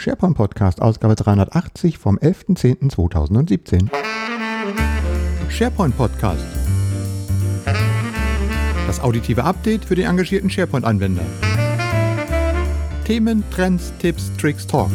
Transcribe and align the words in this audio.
SharePoint 0.00 0.34
Podcast, 0.34 0.80
Ausgabe 0.80 1.14
380 1.14 1.98
vom 1.98 2.16
11.10.2017. 2.16 3.90
SharePoint 5.50 5.94
Podcast. 5.94 6.42
Das 8.86 8.98
auditive 9.00 9.44
Update 9.44 9.84
für 9.84 9.96
den 9.96 10.06
engagierten 10.06 10.48
SharePoint-Anwender. 10.48 11.26
Themen, 13.04 13.44
Trends, 13.50 13.92
Tipps, 13.98 14.32
Tricks, 14.38 14.66
Talk. 14.66 14.88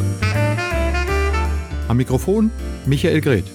Am 1.88 1.98
Mikrofon 1.98 2.50
Michael 2.88 3.22
Greth. 3.22 3.52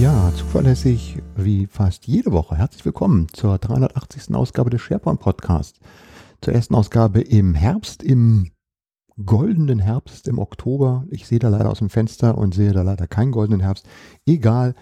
Ja, 0.00 0.32
zuverlässig 0.36 1.18
wie 1.36 1.68
fast 1.68 2.08
jede 2.08 2.32
Woche. 2.32 2.56
Herzlich 2.56 2.84
willkommen 2.84 3.28
zur 3.32 3.56
380. 3.58 4.34
Ausgabe 4.34 4.70
des 4.70 4.82
SharePoint 4.82 5.20
Podcast. 5.20 5.78
Zur 6.46 6.54
ersten 6.54 6.76
Ausgabe 6.76 7.22
im 7.22 7.56
Herbst, 7.56 8.04
im 8.04 8.52
goldenen 9.24 9.80
Herbst, 9.80 10.28
im 10.28 10.38
Oktober. 10.38 11.04
Ich 11.10 11.26
sehe 11.26 11.40
da 11.40 11.48
leider 11.48 11.68
aus 11.68 11.80
dem 11.80 11.90
Fenster 11.90 12.38
und 12.38 12.54
sehe 12.54 12.72
da 12.72 12.82
leider 12.82 13.08
keinen 13.08 13.32
goldenen 13.32 13.58
Herbst. 13.58 13.88
Egal. 14.26 14.76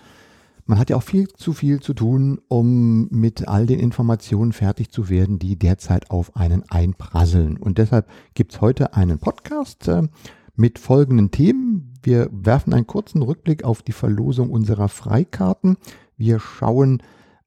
Man 0.67 0.79
hat 0.79 0.91
ja 0.91 0.97
auch 0.97 1.03
viel 1.03 1.27
zu 1.29 1.55
viel 1.55 1.81
zu 1.81 1.95
tun, 1.95 2.39
um 2.49 3.09
mit 3.09 3.49
all 3.49 3.65
den 3.65 3.81
Informationen 3.81 4.53
fertig 4.53 4.91
zu 4.91 5.09
werden, 5.09 5.39
die 5.39 5.59
derzeit 5.59 6.11
auf 6.11 6.37
einen 6.37 6.65
einprasseln. 6.69 7.57
Und 7.57 7.79
deshalb 7.79 8.11
gibt 8.35 8.53
es 8.53 8.61
heute 8.61 8.93
einen 8.93 9.19
Podcast 9.19 9.89
äh, 9.89 10.03
mit 10.57 10.79
folgenden 10.79 11.31
Themen. 11.31 11.95
Wir 12.03 12.29
werfen 12.31 12.75
einen 12.75 12.87
kurzen 12.87 13.23
Rückblick 13.23 13.65
auf 13.65 13.81
die 13.81 13.93
Verlosung 13.93 14.51
unserer 14.51 14.91
Freikarten. 14.91 15.79
Wir 16.19 16.41
schauen 16.41 17.03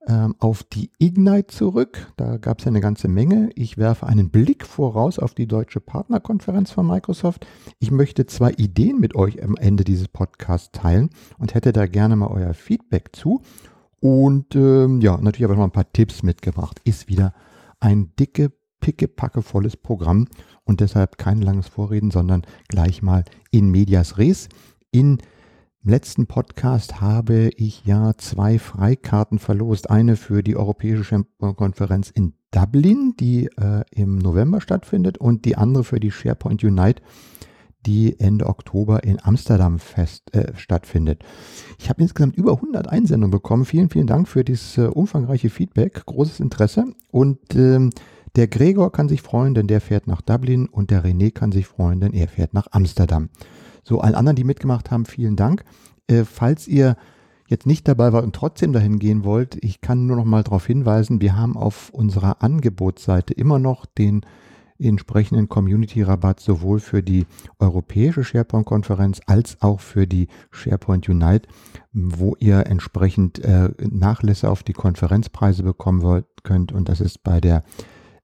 ähm, 0.08 0.36
auf 0.40 0.64
die 0.64 0.90
Ignite 1.00 1.48
zurück. 1.48 2.14
Da 2.16 2.38
gab 2.38 2.60
es 2.60 2.66
ja 2.66 2.70
eine 2.70 2.80
ganze 2.80 3.08
Menge. 3.08 3.50
Ich 3.56 3.78
werfe 3.78 4.08
einen 4.08 4.30
Blick 4.30 4.66
voraus 4.66 5.20
auf 5.20 5.34
die 5.34 5.48
deutsche 5.48 5.82
Partnerkonferenz 5.82 6.72
von 6.72 6.88
Microsoft. 6.88 7.46
Ich 7.80 7.92
möchte 7.92 8.26
zwei 8.26 8.52
Ideen 8.52 9.00
mit 9.00 9.16
euch 9.16 9.44
am 9.44 9.58
Ende 9.58 9.84
dieses 9.84 10.08
Podcasts 10.08 10.72
teilen 10.72 11.10
und 11.38 11.54
hätte 11.54 11.74
da 11.74 11.88
gerne 11.88 12.16
mal 12.16 12.28
euer 12.28 12.54
Feedback 12.54 13.16
zu. 13.16 13.42
Und 14.00 14.56
ähm, 14.56 15.02
ja, 15.02 15.18
natürlich 15.18 15.44
habe 15.44 15.54
ich 15.54 15.60
noch 15.60 15.66
ein 15.66 15.72
paar 15.72 15.92
Tipps 15.92 16.24
mitgebracht. 16.24 16.80
Ist 16.86 17.10
wieder 17.10 17.34
ein 17.80 18.16
dicke, 18.18 18.54
pickepackevolles 18.80 19.76
Programm 19.76 20.28
und 20.64 20.80
deshalb 20.80 21.18
kein 21.18 21.42
langes 21.42 21.68
Vorreden, 21.68 22.12
sondern 22.12 22.44
gleich 22.70 23.02
mal 23.02 23.26
in 23.52 23.70
medias 23.72 24.18
res. 24.18 24.48
In 24.92 25.18
letzten 25.88 26.28
Podcast 26.28 27.02
habe 27.02 27.50
ich 27.56 27.86
ja 27.86 28.14
zwei 28.18 28.60
Freikarten 28.60 29.40
verlost. 29.40 29.90
Eine 29.90 30.16
für 30.16 30.44
die 30.44 30.56
Europäische 30.56 31.26
Konferenz 31.40 32.10
in 32.10 32.34
Dublin, 32.52 33.14
die 33.20 33.48
äh, 33.58 33.84
im 33.92 34.18
November 34.18 34.62
stattfindet, 34.62 35.18
und 35.18 35.46
die 35.46 35.56
andere 35.56 35.84
für 35.84 36.00
die 36.00 36.12
SharePoint 36.12 36.64
Unite, 36.64 37.02
die 37.86 38.20
Ende 38.20 38.48
Oktober 38.48 39.04
in 39.04 39.24
Amsterdam 39.24 39.80
fest, 39.80 40.34
äh, 40.36 40.54
stattfindet. 40.56 41.24
Ich 41.80 41.90
habe 41.90 42.02
insgesamt 42.02 42.36
über 42.36 42.54
100 42.54 42.88
Einsendungen 42.88 43.32
bekommen. 43.32 43.66
Vielen, 43.66 43.90
vielen 43.90 44.08
Dank 44.08 44.28
für 44.28 44.44
dieses 44.44 44.78
äh, 44.78 44.88
umfangreiche 44.88 45.50
Feedback, 45.50 46.06
großes 46.06 46.40
Interesse. 46.40 46.86
Und 47.12 47.56
ähm, 47.56 47.92
der 48.36 48.48
Gregor 48.48 48.92
kann 48.92 49.10
sich 49.10 49.22
freuen, 49.22 49.56
denn 49.56 49.68
der 49.68 49.82
fährt 49.82 50.08
nach 50.08 50.22
Dublin 50.22 50.68
und 50.68 50.92
der 50.92 51.04
René 51.04 51.32
kann 51.32 51.52
sich 51.52 51.66
freuen, 51.66 52.00
denn 52.00 52.14
er 52.14 52.28
fährt 52.28 52.54
nach 52.54 52.68
Amsterdam. 52.72 53.30
So, 53.88 54.02
allen 54.02 54.16
anderen, 54.16 54.36
die 54.36 54.44
mitgemacht 54.44 54.92
haben, 54.92 55.06
vielen 55.06 55.38
Dank. 55.38 55.64
Äh, 56.08 56.26
falls 56.26 56.68
ihr 56.68 56.98
jetzt 57.48 57.66
nicht 57.66 57.88
dabei 57.88 58.12
wart 58.12 58.26
und 58.26 58.36
trotzdem 58.36 58.74
dahin 58.74 59.00
gehen 59.00 59.24
wollt, 59.24 59.58
ich 59.64 59.80
kann 59.80 60.08
nur 60.08 60.18
noch 60.18 60.26
mal 60.26 60.44
darauf 60.44 60.68
hinweisen, 60.68 61.22
wir 61.22 61.38
haben 61.38 61.56
auf 61.56 61.90
unserer 61.92 62.44
Angebotsseite 62.44 63.34
immer 63.34 63.60
noch 63.60 63.86
den 63.86 64.26
entsprechenden 64.78 65.48
Community-Rabatt 65.48 66.42
sowohl 66.42 66.82
für 66.82 67.02
die 67.02 67.28
europäische 67.60 68.26
SharePoint-Konferenz 68.26 69.22
als 69.26 69.62
auch 69.62 69.80
für 69.80 70.06
die 70.06 70.28
SharePoint 70.52 71.08
Unite, 71.08 71.48
wo 71.94 72.36
ihr 72.40 72.68
entsprechend 72.68 73.40
äh, 73.40 73.70
Nachlässe 73.80 74.52
auf 74.52 74.64
die 74.64 74.74
Konferenzpreise 74.74 75.64
bekommen 75.64 76.02
wollt, 76.02 76.26
könnt. 76.44 76.74
Und 76.74 76.90
das 76.90 77.00
ist 77.00 77.24
bei 77.24 77.40
der 77.40 77.64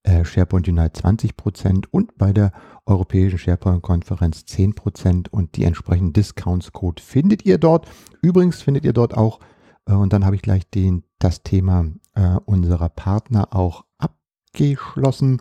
äh, 0.04 0.26
SharePoint 0.26 0.68
Unite 0.68 1.02
20% 1.02 1.86
und 1.90 2.18
bei 2.18 2.34
der 2.34 2.52
europäischen 2.86 3.38
SharePoint-Konferenz 3.38 4.46
10% 4.48 5.30
und 5.30 5.56
die 5.56 5.64
entsprechenden 5.64 6.14
Discounts-Code 6.14 7.02
findet 7.02 7.46
ihr 7.46 7.58
dort. 7.58 7.88
Übrigens 8.22 8.62
findet 8.62 8.86
ihr 8.86 8.94
dort 8.94 9.16
auch, 9.16 9.40
äh, 9.86 9.94
und 9.94 10.14
dann 10.14 10.26
habe 10.26 10.36
ich 10.36 10.42
gleich 10.42 10.70
den, 10.70 11.04
das 11.20 11.44
Thema 11.44 11.86
äh, 12.16 12.38
unserer 12.46 12.90
Partner 12.90 13.56
auch 13.56 13.86
abgeschlossen, 13.98 15.40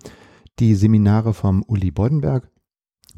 die 0.58 0.75
Seminare 0.75 1.34
vom 1.34 1.62
Uli 1.66 1.91
Beudenberg, 1.91 2.48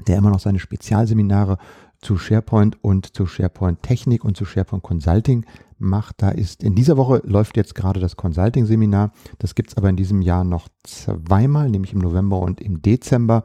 der 0.07 0.17
immer 0.17 0.31
noch 0.31 0.41
seine 0.41 0.59
Spezialseminare 0.59 1.59
zu 2.01 2.19
SharePoint 2.19 2.83
und 2.83 3.15
zu 3.15 3.27
SharePoint 3.27 3.83
Technik 3.83 4.25
und 4.25 4.37
zu 4.37 4.45
SharePoint 4.45 4.83
Consulting 4.83 5.47
macht. 5.79 6.23
Da 6.23 6.31
ist 6.31 6.63
in 6.63 6.75
dieser 6.75 6.97
Woche 6.97 7.23
läuft 7.25 7.57
jetzt 7.57 7.75
gerade 7.75 8.01
das 8.01 8.17
Consulting-Seminar. 8.17 9.13
Das 9.39 9.55
gibt 9.55 9.71
es 9.71 9.77
aber 9.77 9.89
in 9.89 9.97
diesem 9.97 10.23
Jahr 10.23 10.45
noch 10.45 10.69
zweimal, 10.83 11.71
nämlich 11.71 11.93
im 11.93 12.01
November 12.01 12.41
und 12.41 12.61
im 12.61 12.83
Dezember. 12.83 13.45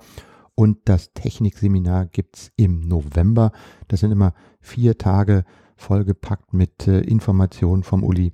Und 0.60 0.80
das 0.84 1.14
Technikseminar 1.14 2.08
gibt 2.08 2.36
es 2.36 2.52
im 2.58 2.82
November. 2.82 3.54
Das 3.88 4.02
sind 4.02 4.12
immer 4.12 4.34
vier 4.60 4.98
Tage 4.98 5.46
vollgepackt 5.78 6.54
mit 6.54 6.86
äh, 6.86 7.00
Informationen 7.00 7.84
vom 7.84 8.04
Uli. 8.04 8.34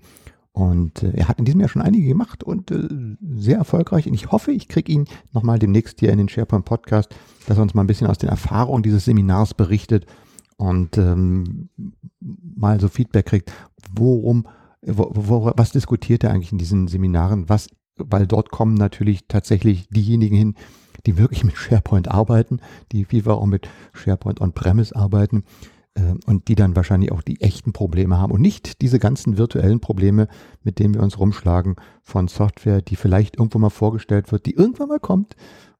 Und 0.52 1.04
äh, 1.04 1.12
er 1.12 1.28
hat 1.28 1.38
in 1.38 1.46
diesem 1.46 1.60
Jahr 1.60 1.70
schon 1.70 1.84
einige 1.84 2.08
gemacht 2.08 2.44
und 2.44 2.72
äh, 2.72 2.88
sehr 3.22 3.60
erfolgreich. 3.60 4.08
Und 4.08 4.16
ich 4.16 4.32
hoffe, 4.32 4.52
ich 4.52 4.68
kriege 4.70 4.92
ihn 4.92 5.06
nochmal 5.34 5.60
demnächst 5.60 6.00
hier 6.00 6.12
in 6.12 6.18
den 6.18 6.28
SharePoint 6.28 6.66
Podcast, 6.66 7.16
dass 7.46 7.60
er 7.60 7.62
uns 7.62 7.76
mal 7.76 7.84
ein 7.84 7.88
bisschen 7.88 8.08
aus 8.08 8.18
den 8.18 8.30
Erfahrungen 8.30 8.82
dieses 8.82 9.06
Seminars 9.06 9.54
berichtet 9.54 10.08
und 10.58 10.98
ähm, 10.98 11.70
mal 12.20 12.80
so 12.80 12.88
Feedback 12.88 13.28
kriegt, 13.28 13.54
worum, 13.94 14.48
wo, 14.82 15.12
wo, 15.14 15.52
was 15.56 15.74
diskutiert 15.74 16.24
er 16.24 16.32
eigentlich 16.32 16.52
in 16.52 16.58
diesen 16.58 16.88
Seminaren, 16.88 17.50
was, 17.50 17.70
weil 17.98 18.26
dort 18.26 18.50
kommen 18.50 18.74
natürlich 18.74 19.28
tatsächlich 19.28 19.90
diejenigen 19.90 20.36
hin, 20.36 20.56
die 21.06 21.18
wirklich 21.18 21.44
mit 21.44 21.56
SharePoint 21.56 22.10
arbeiten, 22.10 22.60
die 22.92 23.06
FIFA 23.06 23.34
auch 23.34 23.46
mit 23.46 23.68
SharePoint 23.94 24.42
On-Premise 24.42 24.96
arbeiten 24.96 25.44
äh, 25.96 26.14
und 26.26 26.48
die 26.48 26.56
dann 26.56 26.76
wahrscheinlich 26.76 27.12
auch 27.12 27.22
die 27.22 27.42
echten 27.42 27.74
Probleme 27.74 28.18
haben 28.18 28.32
und 28.32 28.42
nicht 28.42 28.82
diese 28.82 29.00
ganzen 29.00 29.38
virtuellen 29.38 29.80
Probleme, 29.80 30.28
mit 30.64 30.80
denen 30.80 30.94
wir 30.94 31.02
uns 31.02 31.20
rumschlagen 31.20 31.76
von 32.04 32.28
Software, 32.28 32.82
die 32.82 32.96
vielleicht 32.96 33.38
irgendwo 33.38 33.60
mal 33.60 33.70
vorgestellt 33.70 34.32
wird, 34.32 34.46
die 34.46 34.56
irgendwann 34.56 34.90
mal 34.90 35.00
kommt 35.00 35.36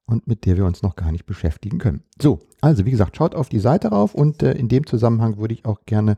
und 0.06 0.26
mit 0.26 0.46
der 0.46 0.56
wir 0.56 0.64
uns 0.64 0.82
noch 0.82 0.96
gar 0.96 1.12
nicht 1.12 1.26
beschäftigen 1.26 1.78
können. 1.78 2.02
So, 2.20 2.38
also 2.60 2.84
wie 2.86 2.90
gesagt, 2.90 3.16
schaut 3.16 3.34
auf 3.34 3.48
die 3.48 3.58
Seite 3.58 3.88
rauf 3.88 4.14
und 4.14 4.42
äh, 4.42 4.52
in 4.52 4.68
dem 4.68 4.86
Zusammenhang 4.86 5.38
würde 5.38 5.54
ich 5.54 5.64
auch 5.64 5.80
gerne 5.86 6.16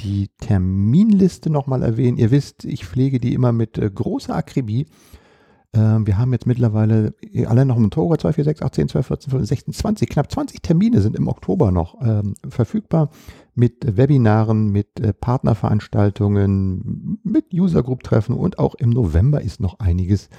die 0.00 0.28
Terminliste 0.40 1.50
nochmal 1.50 1.82
erwähnen. 1.82 2.18
Ihr 2.18 2.30
wisst, 2.30 2.64
ich 2.64 2.86
pflege 2.86 3.18
die 3.20 3.34
immer 3.34 3.52
mit 3.52 3.78
äh, 3.78 3.90
großer 3.90 4.34
Akribie. 4.34 4.86
Ähm, 5.74 6.06
wir 6.06 6.16
haben 6.16 6.32
jetzt 6.32 6.46
mittlerweile 6.46 7.14
äh, 7.20 7.46
alle 7.46 7.66
noch 7.66 7.76
im 7.76 7.86
Oktober 7.86 8.18
2, 8.18 8.32
4, 8.32 8.44
6, 8.44 8.62
8, 8.62 8.74
10, 8.74 8.88
12, 8.88 9.06
14, 9.06 9.30
15, 9.30 9.46
16, 9.46 9.74
20, 9.74 10.08
knapp 10.08 10.32
20 10.32 10.62
Termine 10.62 11.00
sind 11.00 11.16
im 11.16 11.28
Oktober 11.28 11.70
noch 11.70 12.00
ähm, 12.00 12.34
verfügbar 12.48 13.10
mit 13.54 13.96
Webinaren, 13.96 14.70
mit 14.70 14.98
äh, 15.00 15.12
Partnerveranstaltungen, 15.12 17.20
mit 17.22 17.52
User 17.52 17.82
Group 17.82 18.02
Treffen 18.02 18.34
und 18.34 18.58
auch 18.58 18.74
im 18.76 18.90
November 18.90 19.42
ist 19.42 19.60
noch 19.60 19.78
einiges 19.78 20.30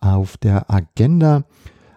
auf 0.00 0.36
der 0.38 0.70
Agenda. 0.70 1.44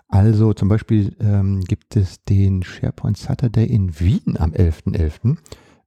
Also 0.07 0.53
zum 0.53 0.68
Beispiel 0.68 1.16
ähm, 1.19 1.62
gibt 1.62 1.96
es 1.96 2.24
den 2.25 2.63
SharePoint 2.63 3.18
Saturday 3.18 3.66
in 3.66 4.00
Wien 4.00 4.38
am 4.38 4.52
11.11. 4.52 4.96
.11. 4.96 5.38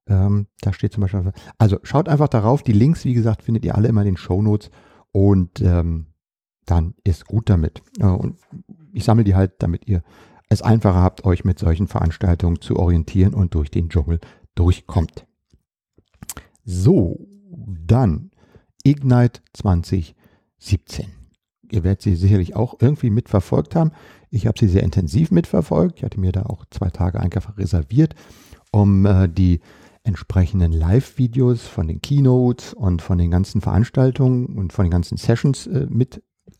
Ähm, 0.08 0.46
da 0.62 0.72
steht 0.72 0.92
zum 0.92 1.02
Beispiel, 1.02 1.32
also 1.58 1.78
schaut 1.82 2.08
einfach 2.08 2.28
darauf. 2.28 2.62
Die 2.62 2.72
Links, 2.72 3.04
wie 3.04 3.14
gesagt, 3.14 3.42
findet 3.42 3.64
ihr 3.64 3.74
alle 3.74 3.88
immer 3.88 4.00
in 4.00 4.06
den 4.06 4.16
Show 4.16 4.42
Notes 4.42 4.70
und 5.12 5.60
ähm, 5.60 6.06
dann 6.70 6.94
ist 7.04 7.26
gut 7.26 7.50
damit. 7.50 7.82
Äh, 7.98 8.06
und 8.06 8.38
ich 8.92 9.04
sammle 9.04 9.24
die 9.24 9.34
halt, 9.34 9.52
damit 9.58 9.86
ihr 9.86 10.02
es 10.48 10.62
einfacher 10.62 11.02
habt, 11.02 11.24
euch 11.24 11.44
mit 11.44 11.58
solchen 11.58 11.88
Veranstaltungen 11.88 12.60
zu 12.60 12.76
orientieren 12.76 13.34
und 13.34 13.54
durch 13.54 13.70
den 13.70 13.88
Dschungel 13.88 14.18
durchkommt. 14.54 15.26
So, 16.64 17.26
dann 17.86 18.30
Ignite 18.82 19.40
2017 19.52 21.18
ihr 21.72 21.84
werdet 21.84 22.02
sie 22.02 22.14
sicherlich 22.14 22.56
auch 22.56 22.76
irgendwie 22.80 23.10
mitverfolgt 23.10 23.74
haben. 23.74 23.92
Ich 24.30 24.46
habe 24.46 24.58
sie 24.58 24.68
sehr 24.68 24.82
intensiv 24.82 25.30
mitverfolgt. 25.30 25.98
Ich 25.98 26.04
hatte 26.04 26.20
mir 26.20 26.32
da 26.32 26.42
auch 26.42 26.64
zwei 26.70 26.90
Tage 26.90 27.20
einfach 27.20 27.56
reserviert, 27.56 28.14
um 28.70 29.06
äh, 29.06 29.28
die 29.28 29.60
entsprechenden 30.02 30.72
Live-Videos 30.72 31.66
von 31.66 31.88
den 31.88 32.00
Keynotes 32.00 32.72
und 32.72 33.02
von 33.02 33.18
den 33.18 33.30
ganzen 33.30 33.60
Veranstaltungen 33.60 34.46
und 34.56 34.72
von 34.72 34.84
den 34.84 34.90
ganzen 34.90 35.18
Sessions 35.18 35.66
äh, 35.66 35.86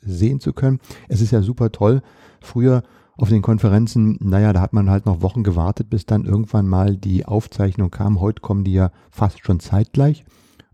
mitsehen 0.01 0.41
zu 0.41 0.53
können. 0.53 0.81
Es 1.09 1.21
ist 1.21 1.31
ja 1.31 1.43
super 1.43 1.73
toll. 1.73 2.03
Früher 2.41 2.83
auf 3.17 3.29
den 3.29 3.43
Konferenzen, 3.43 4.17
naja, 4.21 4.53
da 4.53 4.61
hat 4.61 4.73
man 4.73 4.89
halt 4.89 5.07
noch 5.07 5.23
Wochen 5.23 5.43
gewartet, 5.43 5.91
bis 5.91 6.07
dann 6.07 6.25
irgendwann 6.25 6.69
mal 6.69 6.97
die 6.97 7.27
Aufzeichnung 7.27 7.91
kam. 7.91 8.21
Heute 8.21 8.41
kommen 8.41 8.65
die 8.65 8.73
ja 8.73 8.93
fast 9.11 9.45
schon 9.45 9.59
zeitgleich. 9.59 10.25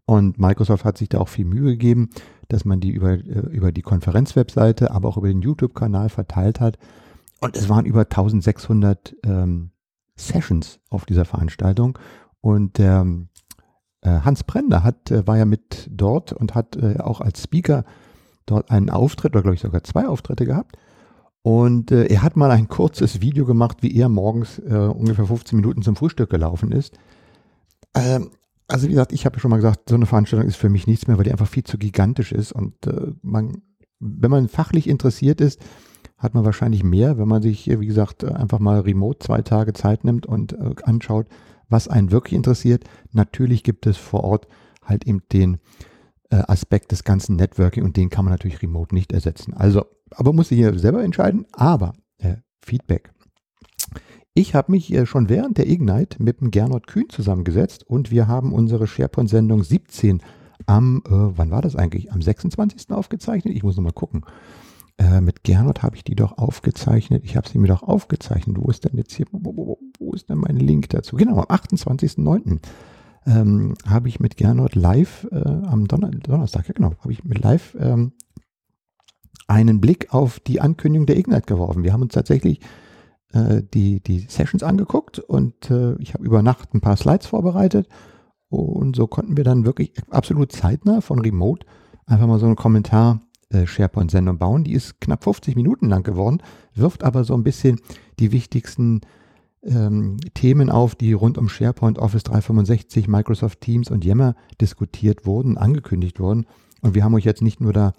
Und 0.04 0.38
Microsoft 0.38 0.84
hat 0.84 0.98
sich 0.98 1.08
da 1.08 1.18
auch 1.18 1.28
viel 1.28 1.46
Mühe 1.46 1.72
gegeben, 1.72 2.10
dass 2.48 2.66
man 2.66 2.80
die 2.80 2.90
über, 2.90 3.12
äh, 3.12 3.48
über 3.50 3.72
die 3.72 3.80
Konferenzwebseite, 3.80 4.90
aber 4.90 5.08
auch 5.08 5.16
über 5.16 5.28
den 5.28 5.40
YouTube-Kanal 5.40 6.10
verteilt 6.10 6.60
hat. 6.60 6.78
Und 7.40 7.56
es 7.56 7.70
waren 7.70 7.86
über 7.86 8.02
1600 8.02 9.16
ähm, 9.24 9.70
Sessions 10.16 10.80
auf 10.90 11.06
dieser 11.06 11.24
Veranstaltung. 11.24 11.98
Und 12.42 12.78
ähm, 12.78 13.28
äh, 14.02 14.20
Hans 14.20 14.44
Brender 14.44 14.82
hat, 14.82 15.10
äh, 15.10 15.26
war 15.26 15.38
ja 15.38 15.46
mit 15.46 15.88
dort 15.90 16.34
und 16.34 16.54
hat 16.54 16.76
äh, 16.76 16.98
auch 16.98 17.22
als 17.22 17.42
Speaker 17.42 17.84
dort 18.46 18.70
einen 18.70 18.90
Auftritt 18.90 19.32
oder 19.32 19.42
glaube 19.42 19.54
ich 19.54 19.60
sogar 19.60 19.84
zwei 19.84 20.06
Auftritte 20.06 20.46
gehabt. 20.46 20.76
Und 21.42 21.90
äh, 21.90 22.06
er 22.06 22.22
hat 22.22 22.36
mal 22.36 22.50
ein 22.50 22.68
kurzes 22.68 23.20
Video 23.20 23.44
gemacht, 23.44 23.82
wie 23.82 23.94
er 23.94 24.08
morgens 24.08 24.58
äh, 24.60 24.74
ungefähr 24.74 25.26
15 25.26 25.56
Minuten 25.56 25.82
zum 25.82 25.94
Frühstück 25.94 26.30
gelaufen 26.30 26.72
ist. 26.72 26.98
Ähm, 27.94 28.30
also 28.66 28.86
wie 28.86 28.92
gesagt, 28.92 29.12
ich 29.12 29.26
habe 29.26 29.38
schon 29.38 29.50
mal 29.50 29.58
gesagt, 29.58 29.90
so 29.90 29.94
eine 29.94 30.06
Veranstaltung 30.06 30.48
ist 30.48 30.56
für 30.56 30.70
mich 30.70 30.86
nichts 30.86 31.06
mehr, 31.06 31.18
weil 31.18 31.24
die 31.24 31.32
einfach 31.32 31.46
viel 31.46 31.64
zu 31.64 31.76
gigantisch 31.76 32.32
ist. 32.32 32.52
Und 32.52 32.86
äh, 32.86 33.12
man, 33.20 33.62
wenn 34.00 34.30
man 34.30 34.48
fachlich 34.48 34.88
interessiert 34.88 35.42
ist, 35.42 35.60
hat 36.16 36.32
man 36.32 36.46
wahrscheinlich 36.46 36.82
mehr, 36.82 37.18
wenn 37.18 37.28
man 37.28 37.42
sich, 37.42 37.68
wie 37.68 37.86
gesagt, 37.86 38.24
einfach 38.24 38.58
mal 38.58 38.80
remote 38.80 39.18
zwei 39.18 39.42
Tage 39.42 39.74
Zeit 39.74 40.04
nimmt 40.04 40.24
und 40.24 40.54
äh, 40.54 40.74
anschaut, 40.84 41.26
was 41.68 41.88
einen 41.88 42.10
wirklich 42.10 42.34
interessiert. 42.34 42.84
Natürlich 43.12 43.64
gibt 43.64 43.86
es 43.86 43.98
vor 43.98 44.24
Ort 44.24 44.48
halt 44.82 45.06
eben 45.06 45.22
den 45.30 45.54
äh, 45.54 45.58
Aspekt 46.42 46.92
des 46.92 47.04
ganzen 47.04 47.36
Networking 47.36 47.84
und 47.84 47.96
den 47.96 48.10
kann 48.10 48.24
man 48.24 48.32
natürlich 48.32 48.62
remote 48.62 48.94
nicht 48.94 49.12
ersetzen. 49.12 49.54
Also 49.54 49.84
aber 50.10 50.32
muss 50.32 50.50
ich 50.50 50.58
hier 50.58 50.78
selber 50.78 51.02
entscheiden. 51.02 51.46
Aber 51.52 51.92
äh, 52.18 52.36
Feedback. 52.64 53.12
Ich 54.34 54.54
habe 54.54 54.72
mich 54.72 54.92
äh, 54.92 55.06
schon 55.06 55.28
während 55.28 55.58
der 55.58 55.68
Ignite 55.68 56.22
mit 56.22 56.40
dem 56.40 56.50
Gernot 56.50 56.86
Kühn 56.86 57.08
zusammengesetzt 57.08 57.84
und 57.84 58.10
wir 58.10 58.26
haben 58.26 58.52
unsere 58.52 58.86
SharePoint-Sendung 58.86 59.62
17 59.62 60.22
am, 60.66 61.02
äh, 61.06 61.10
wann 61.10 61.50
war 61.50 61.62
das 61.62 61.76
eigentlich? 61.76 62.12
Am 62.12 62.22
26. 62.22 62.90
aufgezeichnet? 62.90 63.54
Ich 63.54 63.62
muss 63.62 63.76
nochmal 63.76 63.92
gucken. 63.92 64.24
Äh, 64.96 65.20
mit 65.20 65.42
Gernot 65.44 65.82
habe 65.82 65.96
ich 65.96 66.04
die 66.04 66.14
doch 66.14 66.38
aufgezeichnet. 66.38 67.24
Ich 67.24 67.36
habe 67.36 67.48
sie 67.48 67.58
mir 67.58 67.68
doch 67.68 67.82
aufgezeichnet. 67.82 68.56
Wo 68.58 68.70
ist 68.70 68.84
denn 68.84 68.96
jetzt 68.96 69.12
hier, 69.12 69.26
wo, 69.30 69.78
wo 69.98 70.12
ist 70.12 70.30
denn 70.30 70.38
mein 70.38 70.56
Link 70.56 70.88
dazu? 70.90 71.16
Genau, 71.16 71.38
am 71.38 71.44
28.09. 71.44 72.60
Ähm, 73.26 73.74
habe 73.86 74.08
ich 74.08 74.20
mit 74.20 74.36
Gernot 74.36 74.74
live 74.74 75.26
äh, 75.30 75.38
am 75.38 75.88
Donner 75.88 76.10
Donnerstag, 76.10 76.68
ja 76.68 76.74
genau, 76.74 76.92
habe 77.00 77.12
ich 77.12 77.24
mit 77.24 77.42
live 77.42 77.74
ähm, 77.80 78.12
einen 79.46 79.80
Blick 79.80 80.12
auf 80.12 80.40
die 80.40 80.60
Ankündigung 80.60 81.06
der 81.06 81.16
Ignite 81.16 81.46
geworfen. 81.46 81.84
Wir 81.84 81.92
haben 81.92 82.02
uns 82.02 82.12
tatsächlich 82.12 82.60
äh, 83.32 83.62
die, 83.72 84.00
die 84.00 84.26
Sessions 84.28 84.62
angeguckt 84.62 85.18
und 85.18 85.70
äh, 85.70 85.94
ich 85.96 86.14
habe 86.14 86.24
über 86.24 86.42
Nacht 86.42 86.74
ein 86.74 86.80
paar 86.80 86.96
Slides 86.96 87.26
vorbereitet 87.26 87.88
und 88.48 88.94
so 88.94 89.06
konnten 89.06 89.36
wir 89.36 89.44
dann 89.44 89.64
wirklich 89.64 89.92
absolut 90.10 90.52
zeitnah 90.52 91.00
von 91.00 91.18
Remote 91.18 91.66
einfach 92.06 92.26
mal 92.26 92.38
so 92.38 92.46
einen 92.46 92.56
Kommentar 92.56 93.20
äh, 93.50 93.66
SharePoint-Sendung 93.66 94.38
bauen. 94.38 94.64
Die 94.64 94.72
ist 94.72 95.00
knapp 95.00 95.24
50 95.24 95.56
Minuten 95.56 95.88
lang 95.88 96.02
geworden, 96.02 96.42
wirft 96.74 97.04
aber 97.04 97.24
so 97.24 97.34
ein 97.34 97.44
bisschen 97.44 97.80
die 98.18 98.32
wichtigsten 98.32 99.00
ähm, 99.64 100.18
Themen 100.34 100.70
auf, 100.70 100.94
die 100.94 101.12
rund 101.12 101.38
um 101.38 101.48
SharePoint, 101.48 101.98
Office 101.98 102.24
365, 102.24 103.08
Microsoft 103.08 103.60
Teams 103.60 103.90
und 103.90 104.04
Yammer 104.04 104.34
diskutiert 104.60 105.26
wurden, 105.26 105.56
angekündigt 105.56 106.20
wurden. 106.20 106.46
Und 106.82 106.94
wir 106.94 107.04
haben 107.04 107.14
euch 107.14 107.24
jetzt 107.24 107.42
nicht 107.42 107.60
nur 107.60 107.72
da 107.72 107.92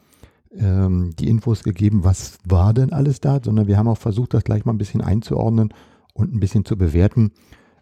ähm, 0.57 1.11
die 1.17 1.27
Infos 1.27 1.63
gegeben, 1.63 2.03
was 2.03 2.37
war 2.45 2.73
denn 2.73 2.93
alles 2.93 3.19
da, 3.19 3.39
sondern 3.43 3.67
wir 3.67 3.77
haben 3.77 3.87
auch 3.87 3.97
versucht, 3.97 4.33
das 4.33 4.43
gleich 4.43 4.65
mal 4.65 4.73
ein 4.73 4.77
bisschen 4.77 5.01
einzuordnen 5.01 5.73
und 6.13 6.33
ein 6.33 6.39
bisschen 6.39 6.65
zu 6.65 6.77
bewerten. 6.77 7.31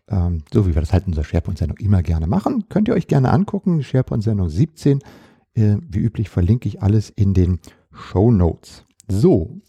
Ähm, 0.07 0.44
so 0.51 0.68
wie 0.68 0.75
wir 0.75 0.81
das 0.81 0.94
halt 0.94 1.03
in 1.03 1.09
unserer 1.09 1.25
SharePoint-Sendung 1.25 1.77
immer 1.77 2.01
gerne 2.03 2.27
machen. 2.27 2.65
Könnt 2.69 2.88
ihr 2.88 2.94
euch 2.94 3.07
gerne 3.07 3.31
angucken. 3.31 3.83
SharePoint-Sendung 3.83 4.50
17. 4.50 5.00
Äh, 5.56 5.77
wie 5.88 6.00
üblich 6.00 6.30
verlinke 6.30 6.68
ich 6.68 6.81
alles 6.81 7.09
in 7.09 7.33
den 7.33 7.59
Show 7.91 8.31
Notes. 8.31 8.85
So. 9.07 9.62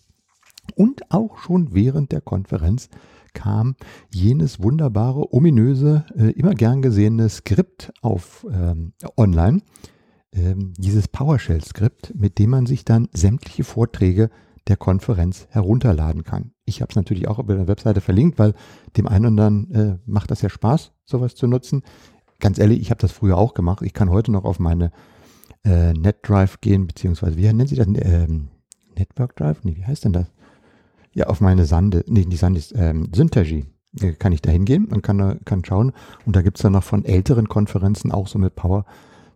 Und 0.75 1.11
auch 1.13 1.39
schon 1.39 1.75
während 1.75 2.11
der 2.11 2.21
Konferenz 2.21 2.89
kam 3.35 3.77
jenes 4.11 4.63
wunderbare, 4.63 5.33
ominöse, 5.33 6.07
äh, 6.17 6.31
immer 6.31 6.55
gern 6.55 6.81
gesehene 6.81 7.29
Skript 7.29 7.93
auf 8.01 8.47
ähm, 8.51 8.95
online 9.17 9.61
ähm, 10.33 10.73
dieses 10.79 11.09
PowerShell-Skript, 11.09 12.15
mit 12.15 12.39
dem 12.39 12.51
man 12.51 12.67
sich 12.67 12.85
dann 12.85 13.09
sämtliche 13.13 13.65
Vorträge 13.65 14.31
der 14.67 14.77
Konferenz 14.77 15.47
herunterladen 15.51 16.25
kann. 16.25 16.53
Ich 16.65 16.81
habe 16.81 16.91
es 16.91 16.97
natürlich 16.97 17.29
auch 17.29 17.39
auf 17.39 17.47
der 17.47 17.69
Webseite 17.69 18.01
verlinkt, 18.01 18.39
weil 18.39 18.55
dem 18.97 19.07
einen 19.07 19.35
oder 19.35 19.47
anderen 19.47 19.71
äh, 19.75 19.99
macht 20.07 20.31
das 20.31 20.43
ja 20.43 20.49
Spaß, 20.49 20.93
sowas 21.05 21.35
zu 21.35 21.47
nutzen. 21.47 21.83
Ganz 22.41 22.59
ehrlich, 22.59 22.81
ich 22.81 22.91
habe 22.91 23.01
das 23.01 23.13
früher 23.13 23.37
auch 23.37 23.55
gemacht. 23.55 23.83
Ich 23.83 23.93
kann 23.93 24.11
heute 24.11 24.33
noch 24.33 24.45
auf 24.45 24.59
meine 24.59 24.91
äh, 25.65 25.93
NetDrive 25.93 26.61
gehen, 26.61 26.87
beziehungsweise 26.87 27.37
wie 27.37 27.45
nennen 27.45 27.67
Sie 27.67 27.77
das? 27.77 27.87
Ähm, 27.87 28.49
Network 28.97 29.37
Drive? 29.37 29.65
Nee, 29.65 29.77
wie 29.77 29.85
heißt 29.85 30.05
denn 30.05 30.13
das? 30.13 30.27
Ja, 31.15 31.27
auf 31.27 31.41
meine 31.41 31.65
Sande, 31.65 32.05
nee, 32.09 32.25
die 32.25 32.37
Sande 32.37 32.59
ist 32.59 32.75
ähm, 32.77 33.09
Synthergy. 33.15 33.67
Äh, 34.01 34.15
kann 34.15 34.33
ich 34.33 34.43
da 34.43 34.51
hingehen 34.51 34.87
und 34.87 35.03
kann, 35.03 35.41
kann 35.45 35.65
schauen. 35.65 35.93
Und 36.27 36.35
da 36.37 36.43
gibt 36.43 36.59
es 36.59 36.63
dann 36.63 36.73
noch 36.73 36.85
von 36.85 37.05
älteren 37.05 37.49
Konferenzen 37.49 38.13
auch 38.13 38.29
so 38.29 38.39
mit 38.39 38.55
Power 38.57 38.85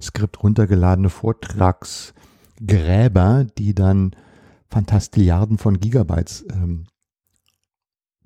Skript 0.01 0.43
runtergeladene 0.43 1.11
Vortragsgräber, 1.11 3.47
die 3.59 3.75
dann 3.75 4.15
Fantastilliarden 4.69 5.59
von 5.59 5.81
Gigabytes 5.81 6.47
ähm, 6.53 6.87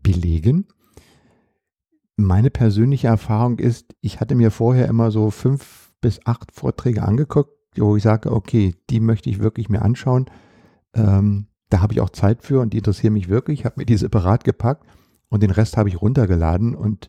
belegen. 0.02 0.66
Meine 2.16 2.50
persönliche 2.50 3.06
Erfahrung 3.06 3.58
ist, 3.58 3.94
ich 4.00 4.20
hatte 4.20 4.34
mir 4.34 4.50
vorher 4.50 4.88
immer 4.88 5.10
so 5.10 5.30
fünf 5.30 5.94
bis 6.00 6.20
acht 6.26 6.52
Vorträge 6.52 7.02
angeguckt, 7.02 7.52
wo 7.76 7.96
ich 7.96 8.02
sage, 8.02 8.32
okay, 8.32 8.74
die 8.90 9.00
möchte 9.00 9.30
ich 9.30 9.38
wirklich 9.38 9.70
mir 9.70 9.80
anschauen. 9.82 10.26
Ähm, 10.94 11.46
da 11.72 11.80
habe 11.80 11.94
ich 11.94 12.00
auch 12.00 12.10
Zeit 12.10 12.42
für 12.42 12.60
und 12.60 12.72
die 12.72 12.78
interessieren 12.78 13.14
mich 13.14 13.28
wirklich. 13.28 13.60
Ich 13.60 13.64
habe 13.64 13.76
mir 13.78 13.86
die 13.86 13.96
separat 13.96 14.44
gepackt 14.44 14.84
und 15.28 15.42
den 15.42 15.50
Rest 15.50 15.76
habe 15.76 15.88
ich 15.88 16.00
runtergeladen 16.00 16.74
und 16.74 17.08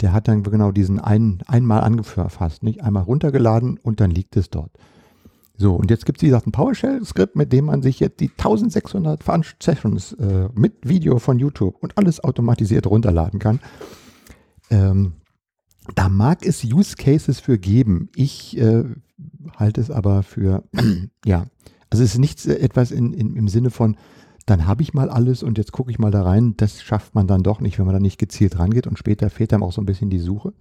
der 0.00 0.12
hat 0.12 0.28
dann 0.28 0.42
genau 0.42 0.72
diesen 0.72 1.00
einen 1.00 1.42
einmal 1.46 1.80
angefasst, 1.80 2.62
nicht? 2.62 2.82
Einmal 2.82 3.02
runtergeladen 3.02 3.78
und 3.78 4.00
dann 4.00 4.10
liegt 4.10 4.36
es 4.36 4.50
dort. 4.50 4.70
So, 5.56 5.74
und 5.74 5.90
jetzt 5.90 6.04
gibt 6.04 6.18
es, 6.18 6.22
wie 6.22 6.26
gesagt, 6.26 6.46
ein 6.46 6.52
PowerShell-Skript, 6.52 7.34
mit 7.34 7.52
dem 7.52 7.64
man 7.64 7.82
sich 7.82 7.98
jetzt 7.98 8.20
die 8.20 8.30
1600 8.30 9.24
Sessions 9.60 10.12
äh, 10.12 10.50
mit 10.54 10.74
Video 10.86 11.18
von 11.18 11.38
YouTube 11.38 11.76
und 11.80 11.96
alles 11.96 12.22
automatisiert 12.22 12.86
runterladen 12.86 13.40
kann. 13.40 13.60
Ähm, 14.70 15.14
da 15.94 16.10
mag 16.10 16.44
es 16.44 16.62
Use 16.62 16.94
Cases 16.96 17.40
für 17.40 17.58
geben. 17.58 18.10
Ich 18.14 18.58
äh, 18.58 18.84
halte 19.56 19.80
es 19.80 19.90
aber 19.90 20.22
für, 20.22 20.62
ja, 21.24 21.46
also 21.96 22.04
es 22.04 22.12
ist 22.12 22.18
nichts 22.18 22.44
äh, 22.44 22.58
etwas 22.58 22.90
in, 22.90 23.14
in, 23.14 23.36
im 23.36 23.48
Sinne 23.48 23.70
von, 23.70 23.96
dann 24.44 24.66
habe 24.66 24.82
ich 24.82 24.92
mal 24.92 25.08
alles 25.08 25.42
und 25.42 25.56
jetzt 25.56 25.72
gucke 25.72 25.90
ich 25.90 25.98
mal 25.98 26.10
da 26.10 26.22
rein. 26.22 26.54
Das 26.58 26.82
schafft 26.82 27.14
man 27.14 27.26
dann 27.26 27.42
doch 27.42 27.60
nicht, 27.60 27.78
wenn 27.78 27.86
man 27.86 27.94
da 27.94 28.00
nicht 28.00 28.18
gezielt 28.18 28.58
rangeht 28.58 28.86
und 28.86 28.98
später 28.98 29.30
fehlt 29.30 29.54
einem 29.54 29.62
auch 29.62 29.72
so 29.72 29.80
ein 29.80 29.86
bisschen 29.86 30.10
die 30.10 30.18
Suche. 30.18 30.52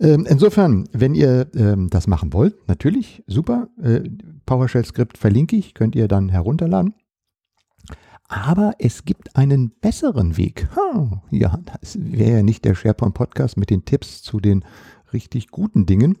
Ähm, 0.00 0.26
insofern, 0.28 0.86
wenn 0.92 1.14
ihr 1.14 1.46
ähm, 1.54 1.88
das 1.88 2.06
machen 2.06 2.34
wollt, 2.34 2.68
natürlich, 2.68 3.24
super. 3.26 3.68
Äh, 3.82 4.02
PowerShell-Skript 4.44 5.16
verlinke 5.16 5.56
ich, 5.56 5.72
könnt 5.72 5.96
ihr 5.96 6.08
dann 6.08 6.28
herunterladen. 6.28 6.92
Aber 8.28 8.74
es 8.78 9.06
gibt 9.06 9.36
einen 9.36 9.70
besseren 9.80 10.36
Weg. 10.36 10.68
Ha, 10.76 11.22
ja, 11.30 11.58
das 11.80 11.96
wäre 11.98 12.32
ja 12.32 12.42
nicht 12.42 12.66
der 12.66 12.74
SharePoint-Podcast 12.74 13.56
mit 13.56 13.70
den 13.70 13.86
Tipps 13.86 14.22
zu 14.22 14.40
den 14.40 14.62
richtig 15.14 15.48
guten 15.48 15.86
Dingen, 15.86 16.18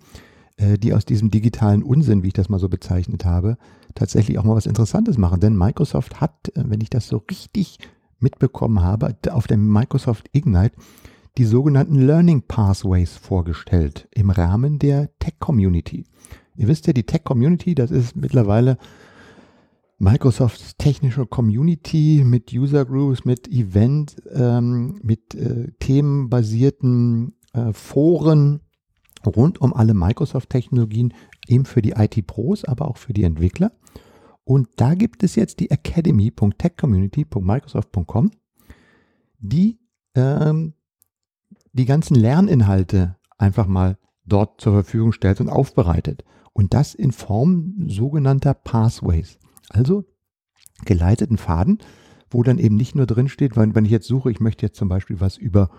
äh, 0.56 0.78
die 0.78 0.94
aus 0.94 1.04
diesem 1.04 1.30
digitalen 1.30 1.82
Unsinn, 1.82 2.22
wie 2.22 2.28
ich 2.28 2.32
das 2.32 2.48
mal 2.48 2.58
so 2.58 2.70
bezeichnet 2.70 3.26
habe, 3.26 3.58
tatsächlich 3.94 4.38
auch 4.38 4.44
mal 4.44 4.56
was 4.56 4.66
Interessantes 4.66 5.18
machen. 5.18 5.40
Denn 5.40 5.56
Microsoft 5.56 6.20
hat, 6.20 6.50
äh, 6.54 6.64
wenn 6.66 6.80
ich 6.80 6.90
das 6.90 7.08
so 7.08 7.18
richtig 7.30 7.78
mitbekommen 8.18 8.82
habe, 8.82 9.16
auf 9.30 9.46
dem 9.46 9.70
Microsoft 9.72 10.28
Ignite 10.32 10.76
die 11.36 11.44
sogenannten 11.44 11.96
Learning 11.96 12.42
Pathways 12.42 13.16
vorgestellt 13.16 14.08
im 14.12 14.30
Rahmen 14.30 14.78
der 14.78 15.10
Tech 15.18 15.34
Community. 15.40 16.04
Ihr 16.56 16.68
wisst 16.68 16.86
ja, 16.86 16.92
die 16.92 17.02
Tech 17.02 17.24
Community, 17.24 17.74
das 17.74 17.90
ist 17.90 18.14
mittlerweile 18.14 18.78
Microsofts 19.98 20.76
technische 20.76 21.26
Community 21.26 22.22
mit 22.24 22.52
User 22.52 22.84
Groups, 22.84 23.24
mit 23.24 23.48
Event, 23.48 24.16
ähm, 24.32 25.00
mit 25.02 25.34
äh, 25.34 25.72
themenbasierten 25.80 27.34
äh, 27.52 27.72
Foren 27.72 28.60
rund 29.24 29.60
um 29.60 29.72
alle 29.72 29.94
Microsoft-Technologien, 29.94 31.14
eben 31.48 31.64
für 31.64 31.82
die 31.82 31.92
IT-Pros, 31.92 32.64
aber 32.64 32.88
auch 32.88 32.98
für 32.98 33.12
die 33.12 33.24
Entwickler. 33.24 33.72
Und 34.44 34.68
da 34.76 34.94
gibt 34.94 35.22
es 35.22 35.36
jetzt 35.36 35.60
die 35.60 35.70
academy.techcommunity.microsoft.com, 35.70 38.30
die 39.38 39.78
ähm, 40.14 40.74
die 41.72 41.86
ganzen 41.86 42.14
Lerninhalte 42.14 43.16
einfach 43.36 43.66
mal 43.66 43.98
dort 44.24 44.60
zur 44.60 44.74
Verfügung 44.74 45.12
stellt 45.12 45.40
und 45.40 45.48
aufbereitet. 45.48 46.24
Und 46.52 46.72
das 46.72 46.94
in 46.94 47.12
Form 47.12 47.88
sogenannter 47.88 48.54
Pathways. 48.54 49.38
Also 49.70 50.04
geleiteten 50.84 51.36
Faden, 51.36 51.78
wo 52.30 52.42
dann 52.42 52.58
eben 52.58 52.76
nicht 52.76 52.94
nur 52.94 53.06
drin 53.06 53.28
steht, 53.28 53.56
wenn, 53.56 53.74
wenn 53.74 53.84
ich 53.84 53.90
jetzt 53.90 54.06
suche, 54.06 54.30
ich 54.30 54.40
möchte 54.40 54.66
jetzt 54.66 54.78
zum 54.78 54.88
Beispiel 54.88 55.20
was 55.20 55.36
über 55.36 55.70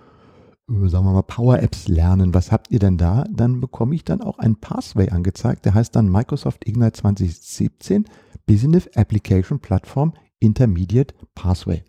sagen 0.67 1.05
wir 1.05 1.13
mal, 1.13 1.21
Power 1.23 1.61
Apps 1.61 1.87
lernen. 1.87 2.33
Was 2.33 2.51
habt 2.51 2.71
ihr 2.71 2.79
denn 2.79 2.97
da? 2.97 3.25
Dann 3.31 3.59
bekomme 3.59 3.95
ich 3.95 4.03
dann 4.03 4.21
auch 4.21 4.39
ein 4.39 4.55
Pathway 4.55 5.09
angezeigt. 5.09 5.65
Der 5.65 5.73
heißt 5.73 5.95
dann 5.95 6.11
Microsoft 6.11 6.67
Ignite 6.67 6.93
2017 6.93 8.05
Business 8.45 8.87
Application 8.95 9.59
Platform 9.59 10.13
Intermediate 10.39 11.13
Pathway. 11.35 11.83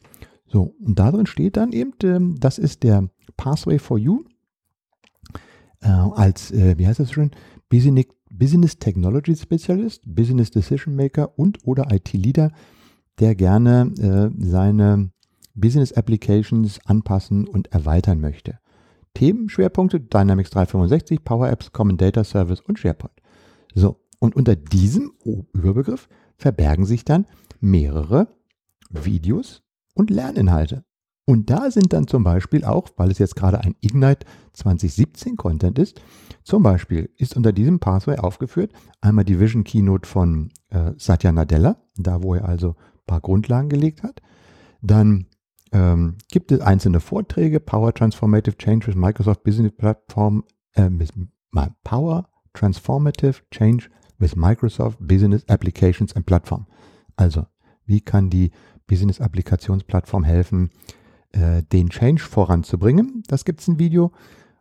So, 0.47 0.75
und 0.81 0.99
da 0.99 1.11
drin 1.11 1.27
steht 1.27 1.57
dann 1.57 1.73
eben, 1.73 1.93
ähm, 2.05 2.37
das 2.39 2.59
ist 2.59 2.83
der 2.83 3.09
Pathway 3.37 3.79
for 3.79 3.99
You 3.99 4.25
äh, 5.81 5.89
als, 5.89 6.51
äh, 6.51 6.79
wie 6.79 6.87
heißt 6.87 7.01
das 7.01 7.13
schon, 7.13 7.31
Business, 7.69 8.79
Technology 8.79 9.35
Specialist, 9.35 10.03
Business 10.05 10.51
Decision 10.51 10.95
Maker 10.95 11.39
und 11.39 11.59
oder 11.65 11.91
IT 11.91 12.13
Leader, 12.13 12.53
der 13.19 13.35
gerne 13.35 13.93
äh, 13.99 14.45
seine 14.45 15.11
Business 15.55 15.93
Applications 15.93 16.79
anpassen 16.87 17.49
und 17.49 17.73
erweitern 17.73 18.21
möchte. 18.21 18.59
Themenschwerpunkte 19.17 19.99
Dynamics 19.99 20.51
365, 20.51 21.25
Power 21.25 21.49
Apps, 21.49 21.73
Common 21.73 21.97
Data 21.97 22.23
Service 22.23 22.61
und 22.61 22.79
SharePoint. 22.79 23.15
So, 23.75 23.99
und 24.19 24.37
unter 24.37 24.57
diesem 24.57 25.13
Überbegriff 25.55 26.07
verbergen 26.37 26.85
sich 26.85 27.03
dann 27.07 27.25
mehrere 27.59 28.29
Videos 28.91 29.63
und 29.95 30.11
Lerninhalte. 30.11 30.85
Und 31.25 31.49
da 31.49 31.71
sind 31.71 31.95
dann 31.95 32.07
zum 32.07 32.25
Beispiel 32.25 32.67
auch, 32.67 32.91
weil 32.99 33.11
es 33.11 33.17
jetzt 33.17 33.37
gerade 33.37 33.59
ein 33.61 33.75
Ignite 33.81 34.27
2017 34.53 35.39
Content 35.39 35.79
ist, 35.79 36.03
zum 36.45 36.63
Beispiel 36.63 37.09
ist 37.17 37.39
unter 37.39 37.53
diesem 37.53 37.81
Pathway 37.81 38.19
aufgeführt 38.19 38.71
einmal 39.01 39.25
die 39.25 39.41
Vision 39.41 39.65
Keynote 39.65 40.07
von 40.07 40.51
äh, 40.69 40.93
Satya 40.99 41.33
Nadella, 41.33 41.79
da 41.97 42.23
wo 42.23 42.35
er 42.35 42.47
also 42.47 42.77
ein 42.77 43.07
paar 43.07 43.23
Grundlagen 43.23 43.71
gelegt 43.71 44.03
hat. 44.03 44.21
Dann 44.83 45.27
ähm, 45.77 46.15
gibt 46.31 46.53
es 46.53 46.61
einzelne 46.61 47.01
Vorträge, 47.01 47.61
Power 47.61 47.93
Transformative 47.93 48.57
Change 48.57 48.87
with 48.87 48.95
Microsoft 48.95 49.45
Business 49.45 49.73
Platform, 49.77 50.45
äh, 50.75 50.89
Power 51.85 52.29
Transformative 52.55 53.43
Change 53.51 53.91
with 54.19 54.37
Microsoft 54.37 54.97
Business 55.01 55.45
Applications 55.49 56.17
and 56.17 56.25
Platform. 56.25 56.67
Also, 57.17 57.47
wie 57.85 58.01
kann 58.01 58.31
die 58.31 58.53
Business 58.87 59.21
Applikationsplattform 59.21 60.25
helfen, 60.25 60.71
äh, 61.33 61.63
den 61.63 61.91
Change 61.91 62.23
voranzubringen? 62.23 63.23
Das 63.29 63.45
gibt 63.45 63.61
es 63.61 63.69
ein 63.69 63.79
Video. 63.79 64.13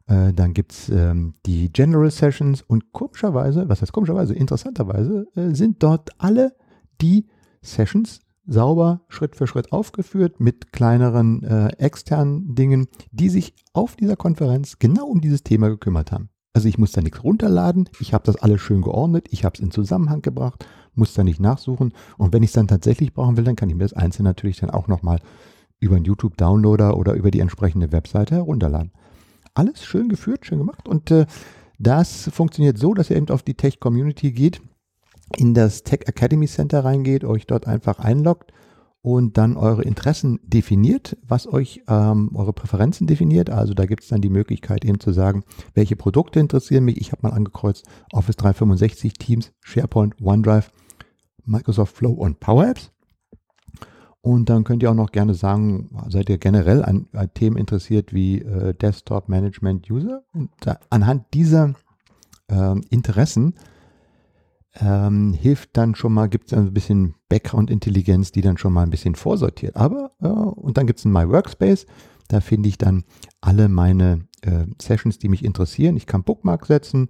Äh, 0.07 0.33
dann 0.33 0.53
gibt 0.53 0.73
es 0.73 0.89
ähm, 0.89 1.35
die 1.45 1.71
General 1.71 2.11
Sessions 2.11 2.61
und 2.61 2.91
komischerweise, 2.91 3.69
was 3.69 3.81
heißt 3.81 3.93
komischerweise, 3.93 4.35
interessanterweise, 4.35 5.27
äh, 5.35 5.53
sind 5.55 5.81
dort 5.81 6.09
alle 6.17 6.55
die 7.01 7.27
Sessions 7.61 8.19
sauber 8.47 9.01
Schritt 9.07 9.35
für 9.35 9.47
Schritt 9.47 9.71
aufgeführt 9.71 10.39
mit 10.39 10.71
kleineren 10.71 11.43
äh, 11.43 11.67
externen 11.77 12.55
Dingen, 12.55 12.87
die 13.11 13.29
sich 13.29 13.53
auf 13.73 13.95
dieser 13.95 14.15
Konferenz 14.15 14.79
genau 14.79 15.05
um 15.05 15.21
dieses 15.21 15.43
Thema 15.43 15.69
gekümmert 15.69 16.11
haben. 16.11 16.29
Also 16.53 16.69
ich 16.69 16.77
muss 16.77 16.93
da 16.93 17.01
nichts 17.01 17.23
runterladen, 17.23 17.89
ich 17.99 18.13
habe 18.13 18.23
das 18.23 18.37
alles 18.37 18.61
schön 18.61 18.81
geordnet, 18.81 19.27
ich 19.31 19.43
habe 19.43 19.55
es 19.55 19.59
in 19.59 19.71
Zusammenhang 19.71 20.21
gebracht, 20.21 20.65
muss 20.93 21.13
da 21.13 21.23
nicht 21.23 21.41
nachsuchen 21.41 21.93
und 22.17 22.31
wenn 22.31 22.43
ich 22.43 22.49
es 22.49 22.53
dann 22.53 22.67
tatsächlich 22.67 23.13
brauchen 23.13 23.35
will, 23.35 23.43
dann 23.43 23.57
kann 23.57 23.69
ich 23.69 23.75
mir 23.75 23.83
das 23.83 23.93
Einzelne 23.93 24.29
natürlich 24.29 24.59
dann 24.59 24.69
auch 24.69 24.87
nochmal 24.87 25.19
über 25.79 25.97
einen 25.97 26.05
YouTube-Downloader 26.05 26.95
oder 26.95 27.13
über 27.13 27.29
die 27.29 27.41
entsprechende 27.41 27.91
Webseite 27.91 28.35
herunterladen. 28.35 28.91
Alles 29.53 29.83
schön 29.83 30.07
geführt, 30.07 30.45
schön 30.45 30.59
gemacht 30.59 30.87
und 30.87 31.11
äh, 31.11 31.25
das 31.77 32.29
funktioniert 32.31 32.77
so, 32.77 32.93
dass 32.93 33.09
ihr 33.09 33.17
eben 33.17 33.27
auf 33.29 33.43
die 33.43 33.55
Tech-Community 33.55 34.31
geht 34.31 34.61
in 35.37 35.53
das 35.53 35.83
Tech 35.83 36.01
Academy 36.05 36.47
Center 36.47 36.83
reingeht, 36.83 37.23
euch 37.23 37.47
dort 37.47 37.67
einfach 37.67 37.99
einloggt 37.99 38.51
und 39.01 39.37
dann 39.37 39.55
eure 39.55 39.83
Interessen 39.83 40.39
definiert, 40.43 41.15
was 41.21 41.45
euch 41.45 41.83
ähm, 41.87 42.31
eure 42.33 42.53
Präferenzen 42.53 43.05
definiert. 43.05 43.51
Also 43.51 43.75
da 43.75 43.85
gibt 43.85 44.01
es 44.01 44.09
dann 44.09 44.21
die 44.21 44.29
Möglichkeit 44.29 44.83
eben 44.83 44.99
zu 44.99 45.11
sagen, 45.11 45.43
welche 45.75 45.95
Produkte 45.95 46.39
interessieren 46.39 46.85
mich. 46.85 46.97
Ich 46.97 47.11
habe 47.11 47.21
mal 47.21 47.33
angekreuzt 47.33 47.85
Office 48.11 48.35
365, 48.37 49.13
Teams, 49.13 49.53
SharePoint, 49.61 50.15
OneDrive, 50.19 50.71
Microsoft 51.45 51.95
Flow 51.95 52.13
und 52.13 52.39
Power 52.39 52.67
Apps. 52.67 52.91
Und 54.21 54.49
dann 54.49 54.63
könnt 54.63 54.81
ihr 54.81 54.89
auch 54.89 54.95
noch 54.95 55.11
gerne 55.11 55.35
sagen, 55.35 55.91
seid 56.09 56.29
ihr 56.29 56.39
generell 56.39 56.83
an, 56.83 57.07
an 57.13 57.31
Themen 57.35 57.57
interessiert 57.57 58.11
wie 58.11 58.41
äh, 58.41 58.73
Desktop 58.73 59.29
Management 59.29 59.87
User? 59.87 60.23
Und 60.33 60.49
da, 60.61 60.79
anhand 60.89 61.31
dieser 61.35 61.75
äh, 62.47 62.73
Interessen 62.89 63.53
ähm, 64.79 65.33
hilft 65.33 65.77
dann 65.77 65.95
schon 65.95 66.13
mal, 66.13 66.27
gibt 66.27 66.51
es 66.51 66.57
ein 66.57 66.73
bisschen 66.73 67.15
Background-Intelligenz, 67.29 68.31
die 68.31 68.41
dann 68.41 68.57
schon 68.57 68.73
mal 68.73 68.83
ein 68.83 68.89
bisschen 68.89 69.15
vorsortiert. 69.15 69.75
Aber, 69.75 70.11
äh, 70.21 70.27
und 70.27 70.77
dann 70.77 70.87
gibt 70.87 70.99
es 70.99 71.05
ein 71.05 71.11
My 71.11 71.29
Workspace, 71.29 71.85
da 72.27 72.41
finde 72.41 72.69
ich 72.69 72.77
dann 72.77 73.03
alle 73.41 73.69
meine 73.69 74.27
äh, 74.41 74.65
Sessions, 74.81 75.19
die 75.19 75.29
mich 75.29 75.45
interessieren. 75.45 75.95
Ich 75.95 76.07
kann 76.07 76.23
Bookmark 76.23 76.65
setzen 76.65 77.09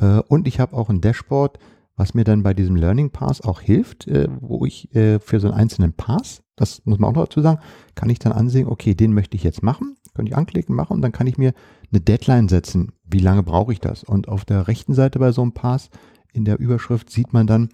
äh, 0.00 0.20
und 0.28 0.48
ich 0.48 0.60
habe 0.60 0.76
auch 0.76 0.88
ein 0.88 1.00
Dashboard, 1.00 1.58
was 1.96 2.14
mir 2.14 2.24
dann 2.24 2.42
bei 2.42 2.54
diesem 2.54 2.76
Learning 2.76 3.10
Pass 3.10 3.40
auch 3.40 3.60
hilft, 3.60 4.06
äh, 4.06 4.28
wo 4.40 4.66
ich 4.66 4.94
äh, 4.94 5.18
für 5.18 5.40
so 5.40 5.48
einen 5.48 5.56
einzelnen 5.56 5.92
Pass, 5.92 6.42
das 6.56 6.82
muss 6.84 6.98
man 6.98 7.10
auch 7.10 7.14
noch 7.14 7.24
dazu 7.26 7.40
sagen, 7.40 7.60
kann 7.94 8.10
ich 8.10 8.18
dann 8.18 8.32
ansehen, 8.32 8.68
okay, 8.68 8.94
den 8.94 9.12
möchte 9.12 9.36
ich 9.36 9.44
jetzt 9.44 9.62
machen, 9.62 9.96
könnte 10.14 10.30
ich 10.30 10.36
anklicken, 10.36 10.74
machen 10.74 10.94
und 10.94 11.02
dann 11.02 11.12
kann 11.12 11.26
ich 11.26 11.38
mir 11.38 11.52
eine 11.90 12.00
Deadline 12.00 12.48
setzen. 12.48 12.92
Wie 13.04 13.20
lange 13.20 13.42
brauche 13.42 13.72
ich 13.72 13.80
das? 13.80 14.04
Und 14.04 14.28
auf 14.28 14.44
der 14.44 14.68
rechten 14.68 14.94
Seite 14.94 15.18
bei 15.18 15.32
so 15.32 15.42
einem 15.42 15.52
Pass 15.52 15.90
in 16.36 16.44
der 16.44 16.58
Überschrift 16.58 17.10
sieht 17.10 17.32
man 17.32 17.46
dann, 17.46 17.70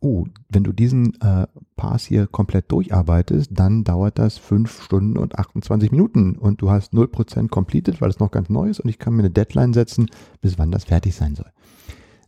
oh, 0.00 0.26
wenn 0.48 0.64
du 0.64 0.72
diesen 0.72 1.20
äh, 1.20 1.46
Pass 1.74 2.04
hier 2.04 2.26
komplett 2.26 2.70
durcharbeitest, 2.70 3.50
dann 3.52 3.84
dauert 3.84 4.18
das 4.18 4.38
5 4.38 4.82
Stunden 4.82 5.18
und 5.18 5.38
28 5.38 5.90
Minuten. 5.90 6.36
Und 6.36 6.62
du 6.62 6.70
hast 6.70 6.94
0% 6.94 7.48
completed, 7.48 8.00
weil 8.00 8.10
es 8.10 8.18
noch 8.18 8.30
ganz 8.30 8.48
neu 8.48 8.68
ist. 8.68 8.80
Und 8.80 8.88
ich 8.88 8.98
kann 8.98 9.14
mir 9.14 9.22
eine 9.22 9.30
Deadline 9.30 9.72
setzen, 9.72 10.06
bis 10.40 10.58
wann 10.58 10.70
das 10.70 10.84
fertig 10.84 11.14
sein 11.14 11.34
soll. 11.34 11.50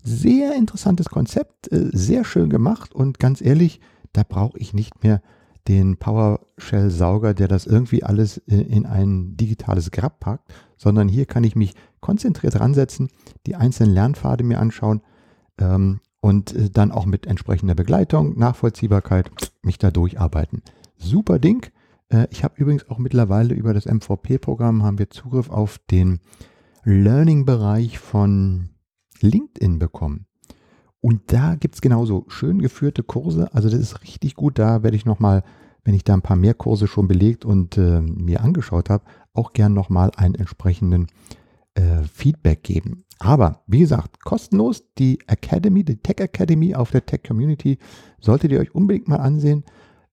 Sehr 0.03 0.55
interessantes 0.55 1.09
Konzept, 1.09 1.71
äh, 1.73 1.91
sehr 1.93 2.25
schön 2.25 2.51
gemacht. 2.51 2.95
Und 2.95 3.19
ganz 3.19 3.41
ehrlich, 3.41 3.81
da 4.13 4.23
brauche 4.23 4.59
ich 4.59 4.75
nicht 4.75 5.03
mehr 5.03 5.23
den 5.69 5.99
PowerShell-Sauger, 5.99 7.35
der 7.35 7.47
das 7.47 7.67
irgendwie 7.67 8.03
alles 8.03 8.39
äh, 8.49 8.57
in 8.57 8.87
ein 8.87 9.37
digitales 9.37 9.91
Grab 9.91 10.21
packt, 10.21 10.53
sondern 10.77 11.09
hier 11.09 11.27
kann 11.27 11.45
ich 11.45 11.57
mich 11.57 11.75
konzentriert 12.01 12.59
ransetzen, 12.59 13.09
die 13.47 13.55
einzelnen 13.55 13.93
Lernpfade 13.93 14.45
mir 14.45 14.61
anschauen 14.61 15.03
ähm, 15.59 16.01
und 16.21 16.55
äh, 16.55 16.71
dann 16.71 16.93
auch 16.93 17.07
mit 17.07 17.27
entsprechender 17.27 17.75
Begleitung, 17.75 18.39
Nachvollziehbarkeit 18.39 19.31
mich 19.63 19.79
da 19.79 19.91
durcharbeiten. 19.91 20.63
Super 20.97 21.39
Ding. 21.39 21.67
Äh, 22.09 22.27
ich 22.31 22.45
habe 22.45 22.55
übrigens 22.61 22.89
auch 22.89 22.99
mittlerweile 22.99 23.55
über 23.55 23.75
das 23.75 23.87
MVP-Programm 23.87 24.83
haben 24.83 24.99
wir 24.99 25.11
Zugriff 25.11 25.51
auf 25.51 25.79
den 25.91 26.21
Learning-Bereich 26.85 27.99
von 27.99 28.71
LinkedIn 29.21 29.79
bekommen. 29.79 30.27
Und 31.01 31.33
da 31.33 31.55
gibt 31.55 31.77
es 31.77 31.81
genauso 31.81 32.25
schön 32.29 32.61
geführte 32.61 33.03
Kurse. 33.03 33.53
Also 33.55 33.71
das 33.71 33.79
ist 33.79 34.03
richtig 34.03 34.35
gut. 34.35 34.59
Da 34.59 34.83
werde 34.83 34.97
ich 34.97 35.05
nochmal, 35.05 35.45
wenn 35.85 35.95
ich 35.95 36.03
da 36.03 36.15
ein 36.15 36.23
paar 36.23 36.37
mehr 36.37 36.55
Kurse 36.55 36.89
schon 36.89 37.07
belegt 37.07 37.45
und 37.45 37.79
äh, 37.79 38.01
mir 38.01 38.43
angeschaut 38.43 38.91
habe, 38.91 39.05
auch 39.33 39.53
gern 39.53 39.75
nochmal 39.75 40.11
einen 40.17 40.35
entsprechenden 40.35 41.07
äh, 41.75 42.03
Feedback 42.13 42.63
geben. 42.63 43.05
Aber 43.19 43.63
wie 43.67 43.81
gesagt, 43.81 44.25
kostenlos 44.25 44.85
die 44.97 45.19
Academy, 45.27 45.85
die 45.85 45.97
Tech 45.97 46.19
Academy 46.21 46.75
auf 46.75 46.91
der 46.91 47.05
Tech 47.05 47.23
Community 47.27 47.79
solltet 48.21 48.53
ihr 48.53 48.61
euch 48.61 48.75
unbedingt 48.75 49.09
mal 49.09 49.17
ansehen, 49.17 49.65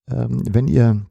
ähm, 0.09 0.43
wenn 0.49 0.67
ihr 0.67 1.05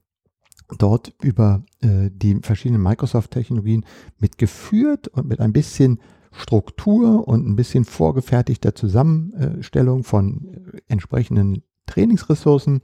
dort 0.79 1.15
über 1.23 1.65
äh, 1.81 2.11
die 2.13 2.41
verschiedenen 2.43 2.83
Microsoft-Technologien 2.83 3.85
mit 4.19 4.39
geführt 4.39 5.09
und 5.09 5.29
mit 5.29 5.41
ein 5.41 5.53
bisschen 5.53 6.01
Struktur 6.33 7.29
und 7.29 7.47
ein 7.47 7.55
bisschen 7.55 7.85
vorgefertigter 7.85 8.75
Zusammenstellung 8.75 10.03
von 10.03 10.73
äh, 10.73 10.81
entsprechenden 10.89 11.63
Trainingsressourcen, 11.87 12.81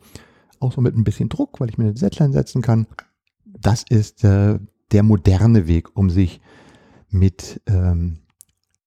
auch 0.61 0.73
so 0.73 0.81
mit 0.81 0.95
ein 0.95 1.05
bisschen 1.05 1.29
Druck, 1.29 1.59
weil 1.59 1.69
ich 1.69 1.79
mir 1.79 1.85
eine 1.85 1.95
Deadline 1.95 2.33
setzen 2.33 2.63
kann. 2.63 2.87
Das 3.45 3.85
ist 3.89 4.23
äh, 4.25 4.61
der 4.93 5.03
moderne 5.03 5.67
Weg, 5.67 5.97
um 5.97 6.11
sich 6.11 6.41
mit 7.11 7.61
ähm, 7.67 8.21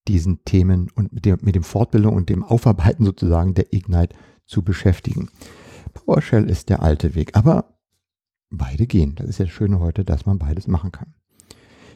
diesen 0.07 0.43
Themen 0.43 0.89
und 0.95 1.13
mit, 1.13 1.25
der, 1.25 1.37
mit 1.41 1.55
dem 1.55 1.63
Fortbildung 1.63 2.15
und 2.15 2.29
dem 2.29 2.43
Aufarbeiten 2.43 3.05
sozusagen 3.05 3.53
der 3.53 3.73
Ignite 3.73 4.15
zu 4.45 4.63
beschäftigen. 4.63 5.29
PowerShell 5.93 6.49
ist 6.49 6.69
der 6.69 6.81
alte 6.81 7.15
Weg, 7.15 7.35
aber 7.35 7.75
beide 8.49 8.87
gehen. 8.87 9.15
Das 9.15 9.27
ist 9.27 9.39
ja 9.39 9.45
das 9.45 9.53
Schöne 9.53 9.79
heute, 9.79 10.03
dass 10.03 10.25
man 10.25 10.39
beides 10.39 10.67
machen 10.67 10.91
kann. 10.91 11.13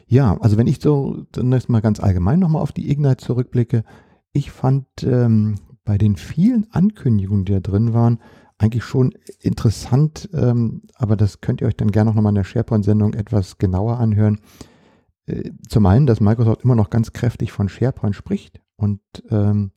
Ja, 0.06 0.38
also 0.40 0.56
wenn 0.56 0.66
ich 0.66 0.80
so 0.80 1.26
zunächst 1.32 1.68
mal 1.68 1.80
ganz 1.80 2.00
allgemein 2.00 2.38
nochmal 2.38 2.62
auf 2.62 2.72
die 2.72 2.90
Ignite 2.90 3.18
zurückblicke, 3.18 3.84
ich 4.32 4.50
fand 4.50 4.86
ähm, 5.02 5.56
bei 5.84 5.98
den 5.98 6.16
vielen 6.16 6.66
Ankündigungen, 6.70 7.44
die 7.44 7.52
da 7.52 7.60
drin 7.60 7.92
waren, 7.92 8.18
eigentlich 8.56 8.84
schon 8.84 9.12
interessant, 9.40 10.28
ähm, 10.32 10.82
aber 10.96 11.16
das 11.16 11.40
könnt 11.40 11.60
ihr 11.60 11.68
euch 11.68 11.76
dann 11.76 11.92
gerne 11.92 12.12
nochmal 12.12 12.30
in 12.30 12.36
der 12.36 12.44
SharePoint-Sendung 12.44 13.14
etwas 13.14 13.58
genauer 13.58 13.98
anhören. 13.98 14.40
Äh, 15.28 15.52
zum 15.68 15.86
einen, 15.86 16.06
dass 16.06 16.20
Microsoft 16.20 16.62
immer 16.62 16.74
noch 16.74 16.90
ganz 16.90 17.12
kräftig 17.12 17.52
von 17.52 17.68
SharePoint 17.68 18.16
spricht 18.16 18.60
und 18.76 19.00
ähm, 19.30 19.72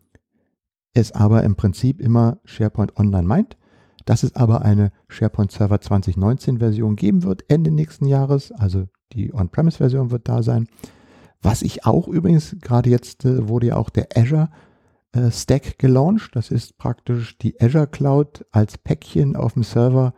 es 0.93 1.12
aber 1.12 1.43
im 1.43 1.55
Prinzip 1.55 2.01
immer 2.01 2.39
SharePoint 2.43 2.98
Online 2.98 3.27
meint, 3.27 3.58
dass 4.05 4.24
es 4.24 4.36
aber 4.36 4.63
eine 4.63 4.91
SharePoint 5.08 5.51
Server 5.51 5.79
2019 5.79 6.60
Version 6.60 6.96
geben 6.96 7.24
wird, 7.24 7.46
Ende 7.50 7.72
nächsten 7.72 8.05
Jahres, 8.05 8.51
also 8.51 8.88
die 9.13 9.34
On-Premise-Version 9.34 10.12
wird 10.12 10.27
da 10.27 10.43
sein. 10.43 10.67
Was 11.41 11.62
ich 11.62 11.86
auch 11.86 12.08
übrigens, 12.08 12.55
gerade 12.62 12.89
jetzt 12.89 13.25
äh, 13.25 13.48
wurde 13.48 13.67
ja 13.67 13.75
auch 13.77 13.89
der 13.89 14.10
Azure 14.15 14.50
äh, 15.13 15.31
Stack 15.31 15.79
gelauncht. 15.79 16.36
Das 16.36 16.51
ist 16.51 16.77
praktisch 16.77 17.38
die 17.38 17.60
Azure 17.60 17.88
Cloud 17.88 18.46
als 18.51 18.77
Päckchen 18.77 19.36
auf 19.36 19.53
dem 19.53 19.63
Server 19.63 20.13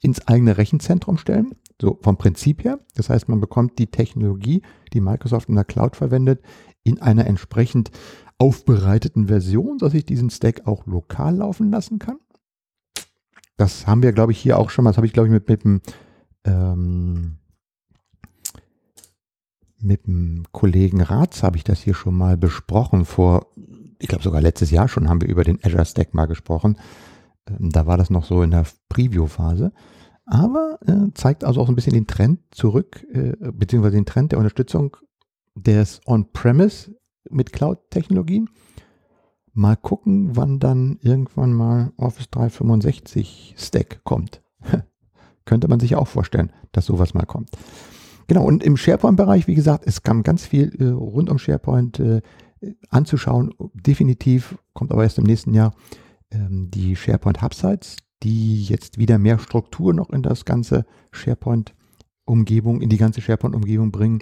ins 0.00 0.26
eigene 0.26 0.56
Rechenzentrum 0.56 1.18
stellen. 1.18 1.54
So 1.84 1.98
vom 2.00 2.16
Prinzip 2.16 2.64
her. 2.64 2.80
Das 2.94 3.10
heißt, 3.10 3.28
man 3.28 3.40
bekommt 3.40 3.78
die 3.78 3.88
Technologie, 3.88 4.62
die 4.94 5.00
Microsoft 5.00 5.48
in 5.48 5.54
der 5.54 5.64
Cloud 5.64 5.96
verwendet, 5.96 6.42
in 6.82 7.00
einer 7.00 7.26
entsprechend 7.26 7.90
aufbereiteten 8.38 9.26
Version, 9.28 9.78
dass 9.78 9.94
ich 9.94 10.06
diesen 10.06 10.30
Stack 10.30 10.66
auch 10.66 10.86
lokal 10.86 11.36
laufen 11.36 11.70
lassen 11.70 11.98
kann. 11.98 12.18
Das 13.56 13.86
haben 13.86 14.02
wir, 14.02 14.12
glaube 14.12 14.32
ich, 14.32 14.38
hier 14.38 14.58
auch 14.58 14.70
schon 14.70 14.84
mal, 14.84 14.90
das 14.90 14.96
habe 14.96 15.06
ich, 15.06 15.12
glaube 15.12 15.28
ich, 15.28 15.32
mit, 15.32 15.48
mit 15.48 15.64
dem 15.64 15.80
ähm, 16.44 17.36
mit 19.80 20.06
dem 20.06 20.44
Kollegen 20.50 21.02
Ratz 21.02 21.42
habe 21.42 21.58
ich 21.58 21.64
das 21.64 21.80
hier 21.80 21.94
schon 21.94 22.16
mal 22.16 22.38
besprochen. 22.38 23.04
Vor, 23.04 23.48
ich 23.98 24.08
glaube 24.08 24.24
sogar 24.24 24.40
letztes 24.40 24.70
Jahr 24.70 24.88
schon 24.88 25.08
haben 25.08 25.20
wir 25.20 25.28
über 25.28 25.44
den 25.44 25.62
Azure 25.62 25.84
Stack 25.84 26.14
mal 26.14 26.26
gesprochen. 26.26 26.78
Ähm, 27.46 27.70
da 27.70 27.86
war 27.86 27.98
das 27.98 28.08
noch 28.08 28.24
so 28.24 28.42
in 28.42 28.50
der 28.50 28.64
Preview-Phase. 28.88 29.72
Aber 30.26 30.78
äh, 30.86 31.12
zeigt 31.14 31.44
also 31.44 31.60
auch 31.60 31.68
ein 31.68 31.74
bisschen 31.74 31.92
den 31.92 32.06
Trend 32.06 32.40
zurück, 32.50 33.06
äh, 33.12 33.34
beziehungsweise 33.52 33.96
den 33.96 34.06
Trend 34.06 34.32
der 34.32 34.38
Unterstützung 34.38 34.96
des 35.54 36.00
On-Premise 36.06 36.94
mit 37.30 37.52
Cloud-Technologien. 37.52 38.48
Mal 39.52 39.76
gucken, 39.76 40.34
wann 40.34 40.58
dann 40.58 40.98
irgendwann 41.02 41.52
mal 41.52 41.92
Office 41.96 42.30
365 42.30 43.54
Stack 43.56 44.02
kommt. 44.04 44.42
Könnte 45.44 45.68
man 45.68 45.78
sich 45.78 45.94
auch 45.94 46.08
vorstellen, 46.08 46.52
dass 46.72 46.86
sowas 46.86 47.14
mal 47.14 47.26
kommt. 47.26 47.50
Genau, 48.26 48.44
und 48.44 48.64
im 48.64 48.76
SharePoint-Bereich, 48.76 49.46
wie 49.46 49.54
gesagt, 49.54 49.84
es 49.86 50.02
kam 50.02 50.22
ganz 50.22 50.46
viel 50.46 50.74
äh, 50.80 50.88
rund 50.88 51.28
um 51.28 51.38
SharePoint 51.38 52.00
äh, 52.00 52.22
anzuschauen. 52.88 53.54
Definitiv 53.74 54.56
kommt 54.72 54.90
aber 54.90 55.02
erst 55.02 55.18
im 55.18 55.24
nächsten 55.24 55.52
Jahr 55.52 55.74
ähm, 56.30 56.70
die 56.70 56.96
SharePoint 56.96 57.42
Hubsites, 57.42 57.96
die 58.24 58.64
jetzt 58.64 58.98
wieder 58.98 59.18
mehr 59.18 59.38
Struktur 59.38 59.92
noch 59.92 60.10
in 60.10 60.22
das 60.22 60.44
ganze 60.44 60.86
SharePoint-Umgebung, 61.12 62.80
in 62.80 62.88
die 62.88 62.96
ganze 62.96 63.20
SharePoint-Umgebung 63.20 63.92
bringen. 63.92 64.20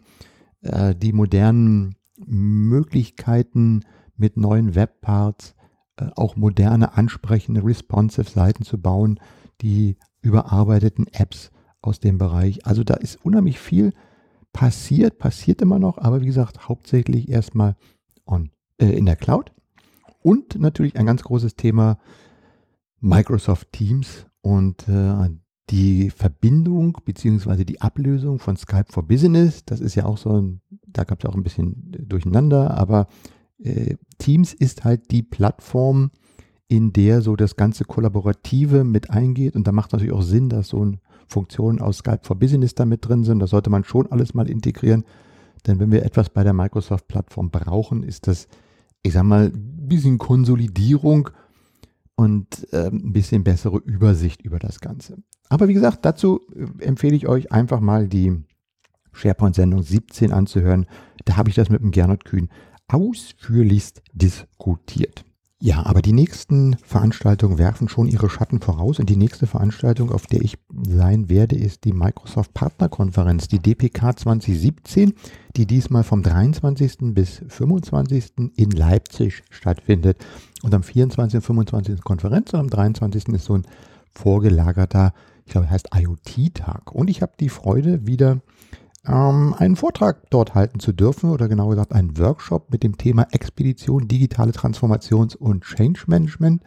Äh, 0.62 0.94
die 0.94 1.12
modernen 1.12 1.94
Möglichkeiten 2.18 3.84
mit 4.16 4.36
neuen 4.36 4.74
Webparts, 4.74 5.54
äh, 5.96 6.06
auch 6.16 6.36
moderne, 6.36 6.96
ansprechende, 6.96 7.64
responsive 7.64 8.28
Seiten 8.28 8.64
zu 8.64 8.78
bauen, 8.78 9.20
die 9.60 9.96
überarbeiteten 10.20 11.06
Apps 11.12 11.50
aus 11.80 12.00
dem 12.00 12.18
Bereich. 12.18 12.66
Also 12.66 12.84
da 12.84 12.94
ist 12.94 13.24
unheimlich 13.24 13.58
viel 13.58 13.92
passiert, 14.52 15.18
passiert 15.18 15.62
immer 15.62 15.78
noch, 15.78 15.98
aber 15.98 16.20
wie 16.20 16.26
gesagt, 16.26 16.68
hauptsächlich 16.68 17.28
erstmal 17.28 17.76
on, 18.26 18.50
äh, 18.78 18.86
in 18.86 19.06
der 19.06 19.16
Cloud. 19.16 19.52
Und 20.22 20.58
natürlich 20.58 20.96
ein 20.96 21.06
ganz 21.06 21.22
großes 21.22 21.56
Thema 21.56 21.98
Microsoft 23.02 23.72
Teams 23.72 24.26
und 24.40 24.88
äh, 24.88 25.28
die 25.70 26.10
Verbindung 26.10 26.98
bzw. 27.04 27.64
die 27.64 27.80
Ablösung 27.80 28.38
von 28.38 28.56
Skype 28.56 28.86
for 28.90 29.02
Business. 29.02 29.64
Das 29.64 29.80
ist 29.80 29.94
ja 29.94 30.06
auch 30.06 30.18
so 30.18 30.40
ein, 30.40 30.60
da 30.86 31.04
gab 31.04 31.22
es 31.22 31.28
auch 31.28 31.34
ein 31.34 31.42
bisschen 31.42 31.92
Durcheinander, 32.08 32.76
aber 32.76 33.08
äh, 33.58 33.96
Teams 34.18 34.54
ist 34.54 34.84
halt 34.84 35.10
die 35.10 35.22
Plattform, 35.22 36.10
in 36.68 36.92
der 36.92 37.22
so 37.22 37.36
das 37.36 37.56
ganze 37.56 37.84
Kollaborative 37.84 38.84
mit 38.84 39.10
eingeht. 39.10 39.56
Und 39.56 39.66
da 39.66 39.72
macht 39.72 39.92
natürlich 39.92 40.14
auch 40.14 40.22
Sinn, 40.22 40.48
dass 40.48 40.68
so 40.68 40.92
Funktionen 41.26 41.80
aus 41.80 41.98
Skype 41.98 42.20
for 42.22 42.36
Business 42.36 42.74
da 42.74 42.86
mit 42.86 43.06
drin 43.06 43.24
sind. 43.24 43.40
Das 43.40 43.50
sollte 43.50 43.68
man 43.68 43.84
schon 43.84 44.10
alles 44.10 44.32
mal 44.32 44.48
integrieren. 44.48 45.04
Denn 45.66 45.80
wenn 45.80 45.92
wir 45.92 46.04
etwas 46.04 46.30
bei 46.30 46.44
der 46.44 46.54
Microsoft-Plattform 46.54 47.50
brauchen, 47.50 48.02
ist 48.02 48.26
das, 48.26 48.48
ich 49.02 49.12
sag 49.12 49.24
mal, 49.24 49.46
ein 49.46 49.88
bisschen 49.88 50.18
Konsolidierung 50.18 51.30
und 52.14 52.72
äh, 52.72 52.88
ein 52.88 53.12
bisschen 53.12 53.44
bessere 53.44 53.78
Übersicht 53.78 54.42
über 54.42 54.58
das 54.58 54.80
Ganze. 54.80 55.18
Aber 55.48 55.68
wie 55.68 55.74
gesagt, 55.74 56.04
dazu 56.04 56.40
äh, 56.54 56.84
empfehle 56.84 57.16
ich 57.16 57.28
euch 57.28 57.52
einfach 57.52 57.80
mal 57.80 58.08
die 58.08 58.42
SharePoint-Sendung 59.12 59.82
17 59.82 60.32
anzuhören. 60.32 60.86
Da 61.24 61.36
habe 61.36 61.48
ich 61.48 61.54
das 61.54 61.68
mit 61.68 61.82
dem 61.82 61.90
Gernot 61.90 62.24
Kühn 62.24 62.48
ausführlichst 62.88 64.02
diskutiert. 64.12 65.24
Ja, 65.64 65.86
aber 65.86 66.02
die 66.02 66.12
nächsten 66.12 66.76
Veranstaltungen 66.78 67.56
werfen 67.56 67.88
schon 67.88 68.08
ihre 68.08 68.28
Schatten 68.28 68.60
voraus 68.60 68.98
und 68.98 69.08
die 69.08 69.16
nächste 69.16 69.46
Veranstaltung, 69.46 70.10
auf 70.10 70.26
der 70.26 70.42
ich 70.42 70.58
sein 70.88 71.28
werde, 71.28 71.54
ist 71.54 71.84
die 71.84 71.92
Microsoft 71.92 72.52
Partnerkonferenz, 72.52 73.46
die 73.46 73.60
DPK 73.60 74.16
2017, 74.16 75.14
die 75.54 75.66
diesmal 75.66 76.02
vom 76.02 76.24
23. 76.24 77.14
bis 77.14 77.42
25. 77.46 78.50
in 78.56 78.72
Leipzig 78.72 79.44
stattfindet. 79.50 80.18
Und 80.62 80.74
am 80.74 80.82
24. 80.82 81.36
und 81.36 81.42
25. 81.42 82.00
Konferenz 82.02 82.52
und 82.52 82.60
am 82.60 82.70
23. 82.70 83.28
ist 83.28 83.44
so 83.44 83.54
ein 83.54 83.66
vorgelagerter, 84.12 85.12
ich 85.44 85.52
glaube, 85.52 85.70
heißt 85.70 85.90
IoT-Tag. 85.94 86.92
Und 86.92 87.10
ich 87.10 87.22
habe 87.22 87.32
die 87.38 87.48
Freude, 87.48 88.06
wieder 88.06 88.40
ähm, 89.06 89.54
einen 89.58 89.76
Vortrag 89.76 90.30
dort 90.30 90.54
halten 90.54 90.78
zu 90.78 90.92
dürfen 90.92 91.30
oder 91.30 91.48
genau 91.48 91.68
gesagt 91.68 91.92
einen 91.92 92.16
Workshop 92.18 92.70
mit 92.70 92.82
dem 92.82 92.96
Thema 92.96 93.26
Expedition, 93.32 94.06
digitale 94.06 94.52
Transformations- 94.52 95.36
und 95.36 95.64
Change 95.64 96.04
Management 96.06 96.62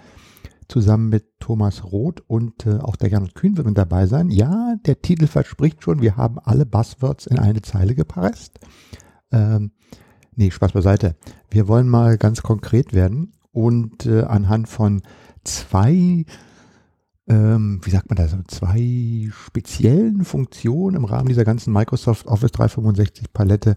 zusammen 0.67 1.09
mit 1.09 1.39
Thomas 1.39 1.83
Roth 1.83 2.21
und 2.27 2.65
äh, 2.65 2.79
auch 2.79 2.95
der 2.95 3.09
Gernot 3.09 3.35
Kühn 3.35 3.55
wird 3.55 3.67
mit 3.67 3.77
dabei 3.77 4.07
sein. 4.07 4.29
Ja, 4.29 4.75
der 4.85 5.01
Titel 5.01 5.27
verspricht 5.27 5.83
schon, 5.83 6.01
wir 6.01 6.17
haben 6.17 6.39
alle 6.39 6.65
Buzzwords 6.65 7.27
in 7.27 7.39
eine 7.39 7.61
Zeile 7.61 7.95
gepresst. 7.95 8.59
Ähm, 9.31 9.71
nee, 10.35 10.49
Spaß 10.49 10.73
beiseite. 10.73 11.15
Wir 11.51 11.67
wollen 11.67 11.87
mal 11.87 12.17
ganz 12.17 12.41
konkret 12.41 12.93
werden 12.93 13.33
und 13.55 14.05
äh, 14.05 14.23
anhand 14.23 14.67
von 14.67 15.01
zwei 15.45 16.25
ähm, 17.27 17.79
wie 17.83 17.89
sagt 17.89 18.09
man 18.09 18.17
das, 18.17 18.35
zwei 18.47 19.29
speziellen 19.31 20.25
Funktionen 20.25 20.95
im 20.95 21.05
Rahmen 21.05 21.29
dieser 21.29 21.45
ganzen 21.45 21.73
Microsoft 21.73 22.27
Office 22.27 22.51
365 22.51 23.33
Palette 23.33 23.75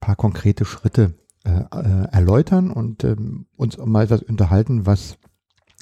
paar 0.00 0.16
konkrete 0.16 0.64
Schritte 0.64 1.14
äh, 1.44 1.50
äh, 1.50 2.08
erläutern 2.10 2.70
und 2.70 3.04
ähm, 3.04 3.46
uns 3.56 3.78
mal 3.78 4.06
das 4.06 4.22
unterhalten, 4.22 4.84
was 4.84 5.16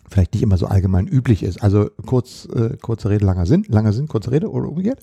vielleicht 0.08 0.34
nicht 0.34 0.42
immer 0.42 0.58
so 0.58 0.66
allgemein 0.66 1.08
üblich 1.08 1.42
ist. 1.42 1.62
Also 1.62 1.90
kurz, 2.06 2.46
äh, 2.54 2.76
kurze 2.80 3.10
Rede, 3.10 3.24
langer 3.24 3.46
Sinn, 3.46 3.64
langer 3.68 3.92
Sinn, 3.92 4.08
kurze 4.08 4.30
Rede 4.30 4.50
oder 4.50 4.68
umgekehrt. 4.68 5.00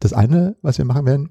Das 0.00 0.12
eine, 0.12 0.56
was 0.62 0.78
wir 0.78 0.84
machen 0.84 1.06
werden, 1.06 1.30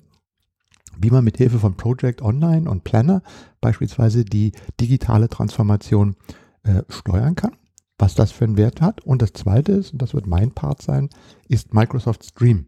wie 1.00 1.10
man 1.10 1.24
mit 1.24 1.38
Hilfe 1.38 1.60
von 1.60 1.76
Project 1.76 2.22
Online 2.22 2.70
und 2.70 2.84
Planner 2.84 3.22
beispielsweise 3.62 4.26
die 4.26 4.52
digitale 4.80 5.30
Transformation 5.30 6.16
äh, 6.64 6.84
steuern 6.90 7.36
kann 7.36 7.54
was 7.98 8.16
das 8.16 8.32
für 8.32 8.46
einen 8.46 8.58
Wert 8.58 8.82
hat. 8.82 9.02
Und 9.02 9.22
das 9.22 9.34
zweite 9.34 9.72
ist, 9.72 9.94
und 9.94 10.02
das 10.02 10.14
wird 10.14 10.28
mein 10.28 10.52
Part 10.52 10.82
sein, 10.82 11.10
ist 11.48 11.74
Microsoft 11.74 12.26
Stream. 12.26 12.68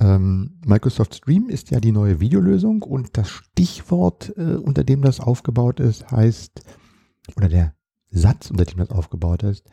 Ähm, 0.00 0.58
Microsoft 0.66 1.14
Stream 1.14 1.48
ist 1.48 1.70
ja 1.70 1.80
die 1.80 1.92
neue 1.92 2.20
Videolösung 2.20 2.82
und 2.82 3.16
das 3.16 3.28
Stichwort, 3.28 4.32
äh, 4.36 4.56
unter 4.56 4.82
dem 4.82 5.02
das 5.02 5.20
aufgebaut 5.20 5.78
ist, 5.78 6.10
heißt, 6.10 6.62
oder 7.36 7.48
der 7.48 7.74
Satz, 8.10 8.50
unter 8.50 8.64
dem 8.64 8.78
das 8.78 8.90
aufgebaut 8.90 9.42
ist, 9.42 9.64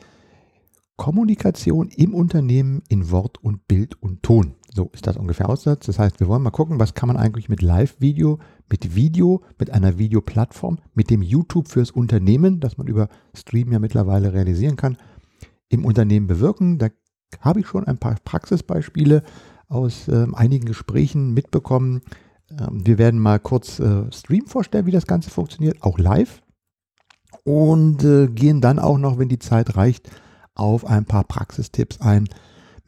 Kommunikation 0.95 1.89
im 1.89 2.13
Unternehmen 2.13 2.83
in 2.87 3.09
Wort 3.09 3.43
und 3.43 3.67
Bild 3.67 3.99
und 4.03 4.21
Ton. 4.21 4.55
So 4.73 4.89
ist 4.93 5.05
das 5.05 5.17
ungefähr 5.17 5.49
Aussatz. 5.49 5.85
Das 5.87 5.99
heißt, 5.99 6.19
wir 6.19 6.27
wollen 6.27 6.43
mal 6.43 6.51
gucken, 6.51 6.79
was 6.79 6.93
kann 6.93 7.07
man 7.07 7.17
eigentlich 7.17 7.49
mit 7.49 7.61
Live-Video, 7.61 8.39
mit 8.69 8.95
Video, 8.95 9.43
mit 9.59 9.71
einer 9.71 9.97
Videoplattform, 9.97 10.79
mit 10.93 11.09
dem 11.09 11.21
YouTube 11.21 11.67
fürs 11.67 11.91
Unternehmen, 11.91 12.61
das 12.61 12.77
man 12.77 12.87
über 12.87 13.09
Stream 13.35 13.71
ja 13.73 13.79
mittlerweile 13.79 14.33
realisieren 14.33 14.77
kann, 14.77 14.97
im 15.67 15.83
Unternehmen 15.83 16.27
bewirken. 16.27 16.77
Da 16.77 16.87
habe 17.41 17.59
ich 17.59 17.67
schon 17.67 17.85
ein 17.85 17.97
paar 17.97 18.15
Praxisbeispiele 18.23 19.23
aus 19.67 20.07
äh, 20.07 20.27
einigen 20.33 20.65
Gesprächen 20.65 21.33
mitbekommen. 21.33 22.01
Ähm, 22.49 22.85
wir 22.85 22.97
werden 22.97 23.19
mal 23.19 23.39
kurz 23.39 23.79
äh, 23.79 24.11
Stream 24.11 24.45
vorstellen, 24.45 24.85
wie 24.85 24.91
das 24.91 25.07
Ganze 25.07 25.29
funktioniert, 25.29 25.81
auch 25.81 25.97
live. 25.97 26.41
Und 27.43 28.03
äh, 28.03 28.27
gehen 28.27 28.61
dann 28.61 28.79
auch 28.79 28.97
noch, 28.97 29.17
wenn 29.17 29.29
die 29.29 29.39
Zeit 29.39 29.75
reicht, 29.75 30.09
auf 30.53 30.85
ein 30.85 31.05
paar 31.05 31.23
Praxistipps 31.23 32.01
ein, 32.01 32.27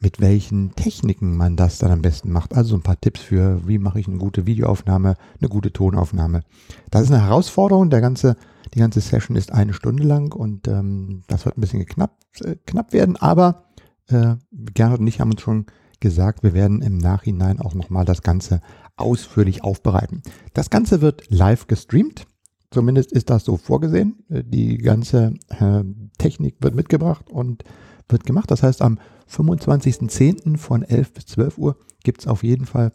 mit 0.04 0.20
welchen 0.20 0.74
Techniken 0.74 1.34
man 1.34 1.56
das 1.56 1.78
dann 1.78 1.90
am 1.90 2.02
besten 2.02 2.30
macht. 2.30 2.54
Also 2.54 2.76
ein 2.76 2.82
paar 2.82 3.00
Tipps 3.00 3.20
für, 3.22 3.66
wie 3.66 3.78
mache 3.78 3.98
ich 3.98 4.06
eine 4.06 4.18
gute 4.18 4.44
Videoaufnahme, 4.44 5.16
eine 5.40 5.48
gute 5.48 5.72
Tonaufnahme. 5.72 6.42
Das 6.90 7.02
ist 7.04 7.10
eine 7.10 7.24
Herausforderung. 7.24 7.88
Der 7.88 8.02
ganze, 8.02 8.36
die 8.74 8.80
ganze 8.80 9.00
Session 9.00 9.34
ist 9.34 9.50
eine 9.50 9.72
Stunde 9.72 10.02
lang 10.04 10.34
und 10.34 10.68
ähm, 10.68 11.22
das 11.26 11.46
wird 11.46 11.56
ein 11.56 11.62
bisschen 11.62 11.86
knapp, 11.86 12.18
äh, 12.42 12.56
knapp 12.66 12.92
werden, 12.92 13.16
aber 13.16 13.64
äh, 14.08 14.36
Gernot 14.52 15.00
und 15.00 15.06
ich 15.06 15.20
haben 15.20 15.30
uns 15.30 15.40
schon 15.40 15.64
gesagt, 16.00 16.42
wir 16.42 16.52
werden 16.52 16.82
im 16.82 16.98
Nachhinein 16.98 17.58
auch 17.58 17.72
nochmal 17.72 18.04
das 18.04 18.20
Ganze 18.20 18.60
ausführlich 18.96 19.64
aufbereiten. 19.64 20.22
Das 20.52 20.68
Ganze 20.68 21.00
wird 21.00 21.30
live 21.30 21.66
gestreamt. 21.66 22.26
Zumindest 22.70 23.10
ist 23.12 23.30
das 23.30 23.44
so 23.44 23.56
vorgesehen. 23.56 24.22
Äh, 24.28 24.44
die 24.44 24.76
ganze 24.76 25.32
äh, 25.48 25.82
Technik 26.18 26.56
wird 26.60 26.74
mitgebracht 26.74 27.30
und 27.30 27.64
wird 28.08 28.24
gemacht. 28.24 28.50
Das 28.50 28.62
heißt, 28.62 28.82
am 28.82 28.98
25.10. 29.30 30.56
von 30.56 30.82
11 30.82 31.12
bis 31.12 31.26
12 31.26 31.58
Uhr 31.58 31.76
gibt 32.02 32.20
es 32.20 32.26
auf 32.26 32.42
jeden 32.42 32.66
Fall 32.66 32.92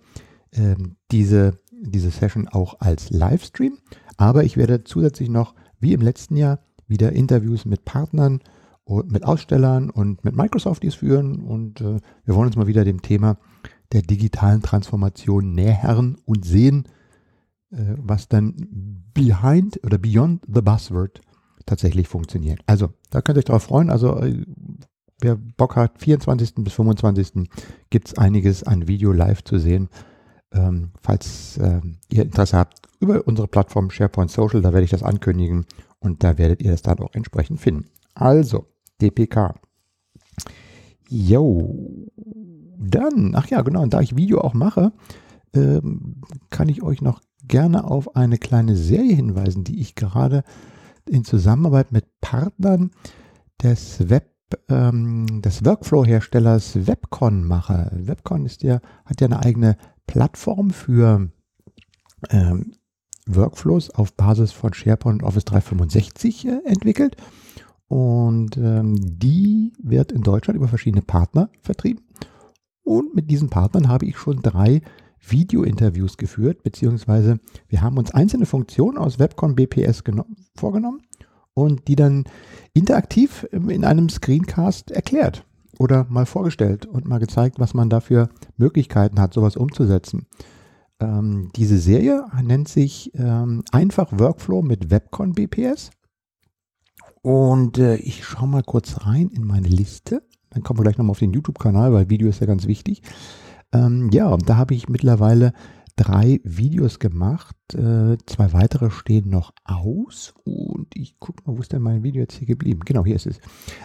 ähm, 0.54 0.96
diese 1.12 1.58
diese 1.82 2.12
Session 2.12 2.48
auch 2.48 2.80
als 2.80 3.10
Livestream, 3.10 3.78
aber 4.18 4.44
ich 4.44 4.58
werde 4.58 4.84
zusätzlich 4.84 5.30
noch, 5.30 5.56
wie 5.80 5.94
im 5.94 6.02
letzten 6.02 6.36
Jahr, 6.36 6.60
wieder 6.88 7.14
Interviews 7.14 7.66
mit 7.66 7.86
Partnern 7.86 8.42
und 8.84 9.12
mit 9.12 9.24
Ausstellern 9.24 9.90
und 9.90 10.24
mit 10.26 10.36
Microsofties 10.36 10.96
führen 10.96 11.42
und 11.42 11.82
äh, 11.82 12.00
wir 12.26 12.36
wollen 12.36 12.48
uns 12.48 12.56
mal 12.56 12.68
wieder 12.68 12.84
dem 12.84 13.02
Thema 13.02 13.38
der 13.92 14.02
digitalen 14.02 14.62
Transformation 14.62 15.54
nähern 15.54 16.18
und 16.26 16.46
sehen, 16.46 16.88
äh, 17.72 17.96
was 17.98 18.28
dann 18.28 18.56
behind 19.14 19.80
oder 19.84 19.98
beyond 19.98 20.44
the 20.52 20.62
buzzword 20.62 21.22
tatsächlich 21.66 22.08
funktioniert. 22.08 22.62
Also, 22.66 22.90
da 23.12 23.22
könnt 23.22 23.38
ihr 23.38 23.40
euch 23.40 23.46
drauf 23.46 23.64
freuen. 23.64 23.92
Also, 23.92 24.18
äh, 24.18 24.44
wer 25.22 25.36
Bock 25.36 25.76
hat, 25.76 26.00
24. 26.00 26.56
bis 26.56 26.74
25. 26.74 27.50
gibt 27.90 28.08
es 28.08 28.18
einiges 28.18 28.64
an 28.64 28.88
Video 28.88 29.12
live 29.12 29.44
zu 29.44 29.58
sehen. 29.60 29.90
Ähm, 30.52 30.92
falls 31.02 31.60
ähm, 31.62 31.98
ihr 32.10 32.24
Interesse 32.24 32.58
habt, 32.58 32.82
über 33.00 33.28
unsere 33.28 33.48
Plattform 33.48 33.92
SharePoint 33.92 34.32
Social, 34.32 34.62
da 34.62 34.74
werde 34.74 34.84
ich 34.84 34.92
das 34.92 35.04
ankündigen 35.04 35.66
und 36.00 36.24
da 36.24 36.38
werdet 36.38 36.62
ihr 36.62 36.72
das 36.72 36.82
dann 36.82 37.00
auch 37.00 37.14
entsprechend 37.14 37.60
finden. 37.60 37.86
Also, 38.16 38.66
DPK. 39.02 39.56
Jo, 41.08 42.08
dann, 42.78 43.34
ach 43.36 43.48
ja, 43.48 43.62
genau, 43.62 43.82
und 43.82 43.94
da 43.94 44.02
ich 44.02 44.16
Video 44.16 44.42
auch 44.42 44.54
mache, 44.54 44.92
ähm, 45.54 46.22
kann 46.50 46.70
ich 46.70 46.84
euch 46.84 47.02
noch 47.02 47.22
gerne 47.48 47.84
auf 47.84 48.16
eine 48.16 48.38
kleine 48.38 48.76
Serie 48.76 49.16
hinweisen, 49.16 49.64
die 49.64 49.80
ich 49.82 49.96
gerade 49.96 50.44
in 51.08 51.24
Zusammenarbeit 51.24 51.92
mit 51.92 52.06
Partnern 52.22 52.92
des 53.62 54.10
Web 54.10 54.30
ähm, 54.70 55.42
des 55.42 55.64
Workflow-Herstellers 55.66 56.88
Webcon 56.88 57.46
mache. 57.46 57.92
Webcon 57.94 58.46
ist 58.46 58.64
ja, 58.64 58.80
hat 59.06 59.22
ja 59.22 59.28
eine 59.28 59.40
eigene 59.40 59.78
Plattform 60.08 60.72
für 60.72 61.30
ähm, 62.30 62.74
Workflows 63.28 63.92
auf 63.92 64.14
Basis 64.14 64.52
von 64.52 64.74
SharePoint 64.74 65.24
Office 65.24 65.46
365 65.46 66.46
äh, 66.46 66.60
entwickelt. 66.66 67.16
Und 67.88 68.58
ähm, 68.58 68.96
die 69.00 69.74
wird 69.82 70.12
in 70.12 70.22
Deutschland 70.22 70.58
über 70.58 70.68
verschiedene 70.68 71.02
Partner 71.02 71.50
vertrieben. 71.62 72.04
Und 72.84 73.16
mit 73.16 73.30
diesen 73.30 73.50
Partnern 73.50 73.88
habe 73.88 74.06
ich 74.06 74.18
schon 74.18 74.42
drei 74.42 74.82
Video-Interviews 75.20 76.18
geführt, 76.18 76.64
beziehungsweise 76.64 77.40
wir 77.68 77.82
haben 77.82 77.98
uns 77.98 78.12
einzelne 78.12 78.46
Funktionen 78.46 78.98
aus 78.98 79.20
Webcon 79.20 79.56
BPS 79.56 80.04
vorgenommen 80.56 81.02
und 81.60 81.88
die 81.88 81.96
dann 81.96 82.26
interaktiv 82.74 83.48
in 83.52 83.84
einem 83.86 84.10
Screencast 84.10 84.92
erklärt 84.92 85.46
oder 85.80 86.06
mal 86.10 86.26
vorgestellt 86.26 86.86
und 86.86 87.08
mal 87.08 87.20
gezeigt, 87.20 87.60
was 87.60 87.74
man 87.74 87.90
dafür 87.90 88.30
Möglichkeiten 88.58 89.20
hat, 89.20 89.34
sowas 89.34 89.56
umzusetzen. 89.56 90.28
Ähm, 91.00 91.50
diese 91.56 91.78
Serie 91.78 92.26
nennt 92.44 92.68
sich 92.68 93.12
ähm, 93.16 93.64
Einfach 93.72 94.12
Workflow 94.12 94.62
mit 94.62 94.92
Webcon 94.92 95.34
BPS. 95.34 95.92
Und 97.22 97.78
äh, 97.78 97.96
ich 97.96 98.26
schaue 98.26 98.48
mal 98.48 98.64
kurz 98.64 99.06
rein 99.06 99.30
in 99.30 99.46
meine 99.46 99.68
Liste. 99.68 100.24
Dann 100.50 100.64
kommen 100.64 100.80
wir 100.80 100.84
gleich 100.84 100.98
nochmal 100.98 101.12
auf 101.12 101.20
den 101.20 101.34
YouTube-Kanal, 101.34 101.94
weil 101.94 102.10
Video 102.10 102.28
ist 102.28 102.42
ja 102.42 102.48
ganz 102.48 102.66
wichtig. 102.66 103.02
Ähm, 103.72 104.10
ja, 104.12 104.28
und 104.28 104.50
da 104.50 104.58
habe 104.58 104.74
ich 104.74 104.90
mittlerweile 104.90 105.54
drei 106.00 106.40
Videos 106.44 107.00
gemacht. 107.00 107.58
Äh, 107.74 108.18
zwei 108.26 108.54
weitere 108.54 108.90
stehen 108.90 109.30
noch 109.30 109.54
aus. 109.66 110.34
Und 110.46 110.96
ich 110.96 111.20
gucke 111.20 111.44
mal, 111.46 111.58
wo 111.58 111.62
ist 111.62 111.74
denn 111.74 111.82
mein 111.82 112.04
Video 112.04 112.22
jetzt 112.22 112.38
hier 112.38 112.48
geblieben? 112.48 112.82
Genau, 112.86 113.04
hier 113.04 113.18
ist 113.18 113.28
es. 113.28 113.40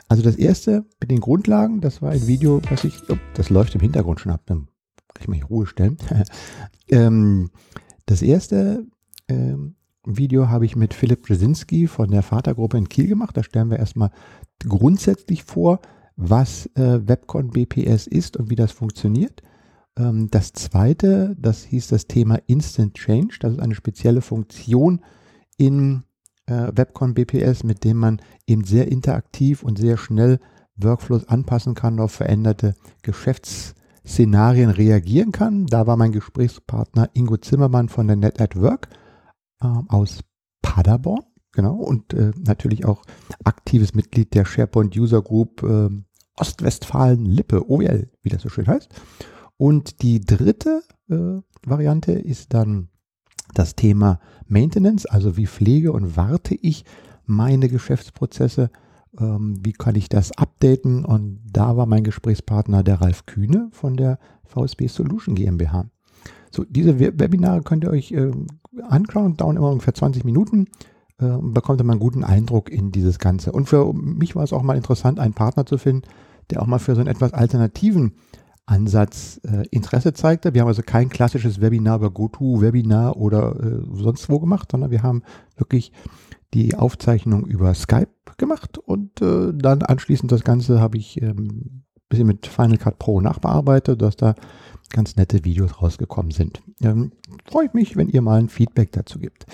Also 0.08 0.22
das 0.22 0.36
erste 0.36 0.86
mit 1.00 1.10
den 1.10 1.20
Grundlagen, 1.20 1.80
das 1.80 2.02
war 2.02 2.12
ein 2.12 2.26
Video, 2.28 2.62
was 2.70 2.84
ich, 2.84 2.94
oh, 3.10 3.16
das 3.34 3.50
läuft 3.50 3.74
im 3.74 3.80
Hintergrund 3.80 4.20
schon 4.20 4.30
ab. 4.30 4.42
Dann 4.46 4.68
kann 5.12 5.22
ich 5.22 5.28
mal 5.28 5.34
hier 5.34 5.46
Ruhe 5.46 5.66
stellen. 5.66 5.96
ähm, 6.88 7.50
das 8.06 8.22
erste 8.22 8.86
ähm, 9.28 9.74
Video 10.06 10.48
habe 10.48 10.66
ich 10.66 10.76
mit 10.76 10.94
Philipp 10.94 11.26
Brzezinski 11.26 11.88
von 11.88 12.12
der 12.12 12.22
Vatergruppe 12.22 12.78
in 12.78 12.88
Kiel 12.88 13.08
gemacht. 13.08 13.36
Da 13.36 13.42
stellen 13.42 13.70
wir 13.70 13.78
erstmal 13.80 14.10
grundsätzlich 14.60 15.42
vor, 15.42 15.80
was 16.14 16.66
äh, 16.76 17.08
Webcon 17.08 17.50
BPS 17.50 18.06
ist 18.06 18.36
und 18.36 18.50
wie 18.50 18.56
das 18.56 18.70
funktioniert. 18.70 19.42
Ähm, 19.96 20.28
das 20.30 20.52
zweite, 20.52 21.36
das 21.38 21.64
hieß 21.64 21.88
das 21.88 22.06
Thema 22.06 22.38
Instant 22.46 22.94
Change. 22.94 23.36
Das 23.40 23.52
ist 23.52 23.60
eine 23.60 23.74
spezielle 23.74 24.20
Funktion 24.20 25.00
in 25.56 26.04
äh, 26.46 26.72
Webcon 26.74 27.14
BPS, 27.14 27.64
mit 27.64 27.84
dem 27.84 27.98
man 27.98 28.20
eben 28.46 28.64
sehr 28.64 28.90
interaktiv 28.90 29.62
und 29.62 29.78
sehr 29.78 29.96
schnell 29.96 30.40
Workflows 30.76 31.28
anpassen 31.28 31.74
kann, 31.74 32.00
auf 32.00 32.12
veränderte 32.12 32.74
Geschäftsszenarien 33.02 34.70
reagieren 34.70 35.32
kann. 35.32 35.66
Da 35.66 35.86
war 35.86 35.96
mein 35.96 36.12
Gesprächspartner 36.12 37.10
Ingo 37.14 37.36
Zimmermann 37.36 37.88
von 37.88 38.06
der 38.06 38.16
Net 38.16 38.40
at 38.40 38.56
Work 38.56 38.88
äh, 39.62 39.66
aus 39.88 40.20
Paderborn. 40.62 41.22
Genau, 41.52 41.76
und 41.76 42.12
äh, 42.14 42.32
natürlich 42.36 42.84
auch 42.84 43.04
aktives 43.44 43.94
Mitglied 43.94 44.34
der 44.34 44.44
SharePoint 44.44 44.96
User 44.96 45.22
Group 45.22 45.62
äh, 45.62 45.88
Ostwestfalen-Lippe, 46.36 47.70
OWL, 47.70 48.10
wie 48.22 48.28
das 48.28 48.42
so 48.42 48.48
schön 48.48 48.66
heißt. 48.66 48.92
Und 49.64 50.02
die 50.02 50.20
dritte 50.20 50.82
äh, 51.08 51.40
Variante 51.64 52.12
ist 52.12 52.52
dann 52.52 52.88
das 53.54 53.74
Thema 53.74 54.20
Maintenance, 54.46 55.06
also 55.06 55.38
wie 55.38 55.46
pflege 55.46 55.90
und 55.90 56.18
warte 56.18 56.54
ich 56.54 56.84
meine 57.24 57.70
Geschäftsprozesse, 57.70 58.68
ähm, 59.18 59.56
wie 59.64 59.72
kann 59.72 59.94
ich 59.94 60.10
das 60.10 60.32
updaten 60.32 61.06
und 61.06 61.40
da 61.50 61.78
war 61.78 61.86
mein 61.86 62.04
Gesprächspartner 62.04 62.82
der 62.82 63.00
Ralf 63.00 63.24
Kühne 63.24 63.70
von 63.72 63.96
der 63.96 64.18
VSB 64.44 64.86
Solution 64.88 65.34
GmbH. 65.34 65.86
So, 66.50 66.66
diese 66.68 67.00
Webinare 67.00 67.62
könnt 67.62 67.84
ihr 67.84 67.90
euch 67.90 68.12
äh, 68.12 68.32
anschauen, 68.82 69.38
dauern 69.38 69.56
immer 69.56 69.70
ungefähr 69.70 69.94
20 69.94 70.24
Minuten 70.24 70.66
äh, 71.16 71.38
bekommt 71.40 71.82
mal 71.82 71.92
einen 71.92 72.00
guten 72.00 72.22
Eindruck 72.22 72.68
in 72.68 72.92
dieses 72.92 73.18
Ganze. 73.18 73.50
Und 73.50 73.70
für 73.70 73.94
mich 73.94 74.36
war 74.36 74.44
es 74.44 74.52
auch 74.52 74.62
mal 74.62 74.76
interessant, 74.76 75.18
einen 75.18 75.32
Partner 75.32 75.64
zu 75.64 75.78
finden, 75.78 76.06
der 76.50 76.60
auch 76.60 76.66
mal 76.66 76.78
für 76.78 76.94
so 76.94 77.00
einen 77.00 77.08
etwas 77.08 77.32
alternativen 77.32 78.12
Ansatz 78.66 79.40
äh, 79.44 79.66
Interesse 79.70 80.14
zeigte. 80.14 80.54
Wir 80.54 80.62
haben 80.62 80.68
also 80.68 80.82
kein 80.82 81.10
klassisches 81.10 81.60
Webinar 81.60 81.98
über 81.98 82.10
GoToWebinar 82.10 83.16
oder 83.16 83.56
äh, 83.60 83.82
sonst 83.92 84.28
wo 84.30 84.40
gemacht, 84.40 84.70
sondern 84.72 84.90
wir 84.90 85.02
haben 85.02 85.22
wirklich 85.56 85.92
die 86.54 86.74
Aufzeichnung 86.74 87.46
über 87.46 87.74
Skype 87.74 88.08
gemacht 88.38 88.78
und 88.78 89.20
äh, 89.20 89.52
dann 89.52 89.82
anschließend 89.82 90.32
das 90.32 90.44
Ganze 90.44 90.80
habe 90.80 90.96
ich 90.96 91.20
ähm, 91.20 91.84
bisschen 92.08 92.26
mit 92.26 92.46
Final 92.46 92.78
Cut 92.78 92.98
Pro 92.98 93.20
nachbearbeitet, 93.20 94.00
dass 94.00 94.16
da 94.16 94.34
ganz 94.90 95.16
nette 95.16 95.44
Videos 95.44 95.82
rausgekommen 95.82 96.30
sind. 96.30 96.62
Ähm, 96.82 97.12
freut 97.44 97.74
mich, 97.74 97.96
wenn 97.96 98.08
ihr 98.08 98.22
mal 98.22 98.38
ein 98.38 98.48
Feedback 98.48 98.92
dazu 98.92 99.18
gibt. 99.18 99.46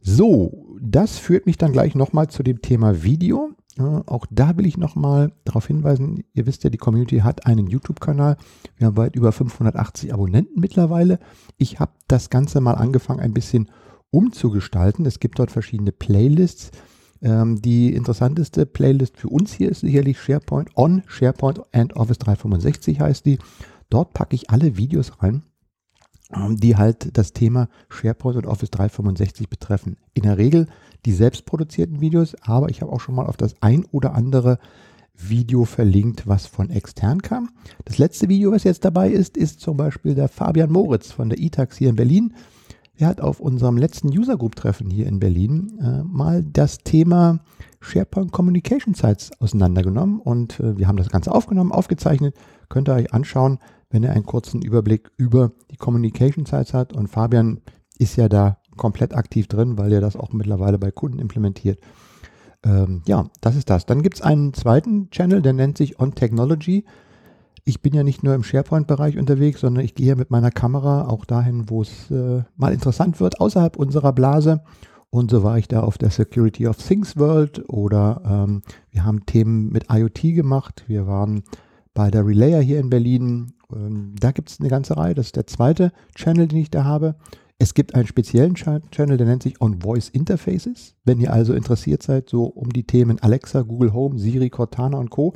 So, 0.00 0.66
das 0.80 1.18
führt 1.18 1.46
mich 1.46 1.56
dann 1.56 1.72
gleich 1.72 1.94
nochmal 1.94 2.28
zu 2.28 2.42
dem 2.42 2.60
Thema 2.60 3.02
Video. 3.02 3.50
Auch 3.78 4.26
da 4.30 4.56
will 4.56 4.66
ich 4.66 4.76
nochmal 4.76 5.32
darauf 5.44 5.66
hinweisen, 5.66 6.24
ihr 6.34 6.46
wisst 6.46 6.62
ja, 6.64 6.70
die 6.70 6.78
Community 6.78 7.18
hat 7.18 7.46
einen 7.46 7.68
YouTube-Kanal. 7.68 8.36
Wir 8.76 8.88
haben 8.88 8.96
weit 8.96 9.16
über 9.16 9.32
580 9.32 10.12
Abonnenten 10.12 10.60
mittlerweile. 10.60 11.18
Ich 11.56 11.80
habe 11.80 11.92
das 12.06 12.28
Ganze 12.28 12.60
mal 12.60 12.74
angefangen, 12.74 13.20
ein 13.20 13.32
bisschen 13.32 13.70
umzugestalten. 14.10 15.06
Es 15.06 15.20
gibt 15.20 15.38
dort 15.38 15.50
verschiedene 15.50 15.90
Playlists. 15.90 16.70
Ähm, 17.22 17.62
die 17.62 17.94
interessanteste 17.94 18.66
Playlist 18.66 19.16
für 19.16 19.28
uns 19.28 19.52
hier 19.52 19.70
ist 19.70 19.80
sicherlich 19.80 20.20
SharePoint 20.20 20.76
on 20.76 21.02
SharePoint 21.06 21.62
and 21.72 21.96
Office 21.96 22.18
365 22.18 23.00
heißt 23.00 23.24
die. 23.24 23.38
Dort 23.90 24.12
packe 24.12 24.34
ich 24.34 24.50
alle 24.50 24.76
Videos 24.76 25.22
rein, 25.22 25.42
ähm, 26.34 26.56
die 26.56 26.76
halt 26.76 27.16
das 27.16 27.32
Thema 27.32 27.68
SharePoint 27.88 28.36
und 28.36 28.46
Office 28.46 28.70
365 28.70 29.48
betreffen. 29.48 29.96
In 30.14 30.24
der 30.24 30.36
Regel 30.36 30.66
die 31.04 31.12
selbstproduzierten 31.12 32.00
Videos, 32.00 32.36
aber 32.42 32.68
ich 32.70 32.80
habe 32.80 32.92
auch 32.92 33.00
schon 33.00 33.14
mal 33.14 33.26
auf 33.26 33.36
das 33.36 33.54
ein 33.60 33.84
oder 33.90 34.14
andere 34.14 34.58
Video 35.14 35.64
verlinkt, 35.64 36.26
was 36.26 36.46
von 36.46 36.70
extern 36.70 37.22
kam. 37.22 37.50
Das 37.84 37.98
letzte 37.98 38.28
Video, 38.28 38.52
was 38.52 38.64
jetzt 38.64 38.84
dabei 38.84 39.10
ist, 39.10 39.36
ist 39.36 39.60
zum 39.60 39.76
Beispiel 39.76 40.14
der 40.14 40.28
Fabian 40.28 40.72
Moritz 40.72 41.12
von 41.12 41.28
der 41.28 41.38
ITAX 41.38 41.76
hier 41.76 41.90
in 41.90 41.96
Berlin. 41.96 42.34
Er 42.96 43.08
hat 43.08 43.20
auf 43.20 43.40
unserem 43.40 43.76
letzten 43.76 44.08
User 44.08 44.36
Group 44.36 44.56
Treffen 44.56 44.90
hier 44.90 45.06
in 45.06 45.18
Berlin 45.18 45.78
äh, 45.82 46.02
mal 46.04 46.44
das 46.44 46.78
Thema 46.78 47.40
SharePoint 47.80 48.32
Communication 48.32 48.94
Sites 48.94 49.32
auseinandergenommen 49.40 50.20
und 50.20 50.60
äh, 50.60 50.76
wir 50.76 50.88
haben 50.88 50.96
das 50.96 51.10
Ganze 51.10 51.32
aufgenommen, 51.32 51.72
aufgezeichnet. 51.72 52.36
Könnt 52.68 52.88
ihr 52.88 52.94
euch 52.94 53.12
anschauen, 53.12 53.58
wenn 53.90 54.02
ihr 54.02 54.12
einen 54.12 54.26
kurzen 54.26 54.62
Überblick 54.62 55.10
über 55.16 55.52
die 55.70 55.76
Communication 55.76 56.46
Sites 56.46 56.74
hat. 56.74 56.92
Und 56.92 57.08
Fabian 57.08 57.60
ist 57.98 58.16
ja 58.16 58.28
da 58.28 58.58
komplett 58.76 59.14
aktiv 59.14 59.46
drin, 59.46 59.78
weil 59.78 59.92
er 59.92 60.00
das 60.00 60.16
auch 60.16 60.32
mittlerweile 60.32 60.78
bei 60.78 60.90
Kunden 60.90 61.18
implementiert. 61.18 61.78
Ähm, 62.64 63.02
ja, 63.06 63.26
das 63.40 63.56
ist 63.56 63.70
das. 63.70 63.86
Dann 63.86 64.02
gibt 64.02 64.16
es 64.16 64.22
einen 64.22 64.54
zweiten 64.54 65.10
Channel, 65.10 65.42
der 65.42 65.52
nennt 65.52 65.78
sich 65.78 65.98
On 66.00 66.14
Technology. 66.14 66.84
Ich 67.64 67.80
bin 67.80 67.94
ja 67.94 68.02
nicht 68.02 68.22
nur 68.22 68.34
im 68.34 68.42
SharePoint-Bereich 68.42 69.18
unterwegs, 69.18 69.60
sondern 69.60 69.84
ich 69.84 69.94
gehe 69.94 70.16
mit 70.16 70.30
meiner 70.30 70.50
Kamera 70.50 71.06
auch 71.06 71.24
dahin, 71.24 71.70
wo 71.70 71.82
es 71.82 72.10
äh, 72.10 72.42
mal 72.56 72.72
interessant 72.72 73.20
wird, 73.20 73.40
außerhalb 73.40 73.76
unserer 73.76 74.12
Blase. 74.12 74.62
Und 75.10 75.30
so 75.30 75.42
war 75.42 75.58
ich 75.58 75.68
da 75.68 75.80
auf 75.80 75.98
der 75.98 76.10
Security 76.10 76.66
of 76.66 76.78
Things 76.78 77.16
World 77.18 77.68
oder 77.68 78.22
ähm, 78.24 78.62
wir 78.90 79.04
haben 79.04 79.26
Themen 79.26 79.70
mit 79.70 79.86
IoT 79.90 80.22
gemacht. 80.34 80.84
Wir 80.86 81.06
waren 81.06 81.42
bei 81.94 82.10
der 82.10 82.26
Relayer 82.26 82.62
hier 82.62 82.80
in 82.80 82.90
Berlin. 82.90 83.52
Ähm, 83.72 84.14
da 84.18 84.32
gibt 84.32 84.50
es 84.50 84.58
eine 84.58 84.70
ganze 84.70 84.96
Reihe. 84.96 85.14
Das 85.14 85.26
ist 85.26 85.36
der 85.36 85.46
zweite 85.46 85.92
Channel, 86.14 86.48
den 86.48 86.60
ich 86.60 86.70
da 86.70 86.84
habe. 86.84 87.16
Es 87.62 87.74
gibt 87.74 87.94
einen 87.94 88.08
speziellen 88.08 88.56
Channel, 88.56 89.16
der 89.16 89.24
nennt 89.24 89.44
sich 89.44 89.60
On 89.60 89.82
Voice 89.82 90.08
Interfaces. 90.08 90.96
Wenn 91.04 91.20
ihr 91.20 91.32
also 91.32 91.54
interessiert 91.54 92.02
seid, 92.02 92.28
so 92.28 92.46
um 92.46 92.72
die 92.72 92.82
Themen 92.82 93.20
Alexa, 93.20 93.62
Google 93.62 93.92
Home, 93.92 94.18
Siri, 94.18 94.50
Cortana 94.50 94.98
und 94.98 95.10
Co., 95.10 95.34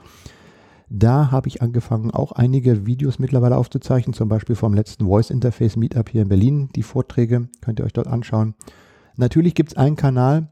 da 0.91 1.31
habe 1.31 1.47
ich 1.47 1.63
angefangen, 1.63 2.11
auch 2.11 2.33
einige 2.33 2.85
Videos 2.85 3.21
mittlerweile 3.21 3.57
aufzuzeichnen, 3.57 4.13
zum 4.13 4.29
Beispiel 4.29 4.57
vom 4.57 4.75
letzten 4.75 5.07
Voice 5.07 5.31
Interface 5.31 5.77
Meetup 5.77 6.09
hier 6.09 6.23
in 6.23 6.29
Berlin. 6.29 6.69
Die 6.75 6.83
Vorträge 6.83 7.49
könnt 7.61 7.79
ihr 7.79 7.85
euch 7.85 7.93
dort 7.93 8.09
anschauen. 8.09 8.57
Natürlich 9.15 9.55
gibt 9.55 9.71
es 9.71 9.77
einen 9.77 9.95
Kanal 9.95 10.49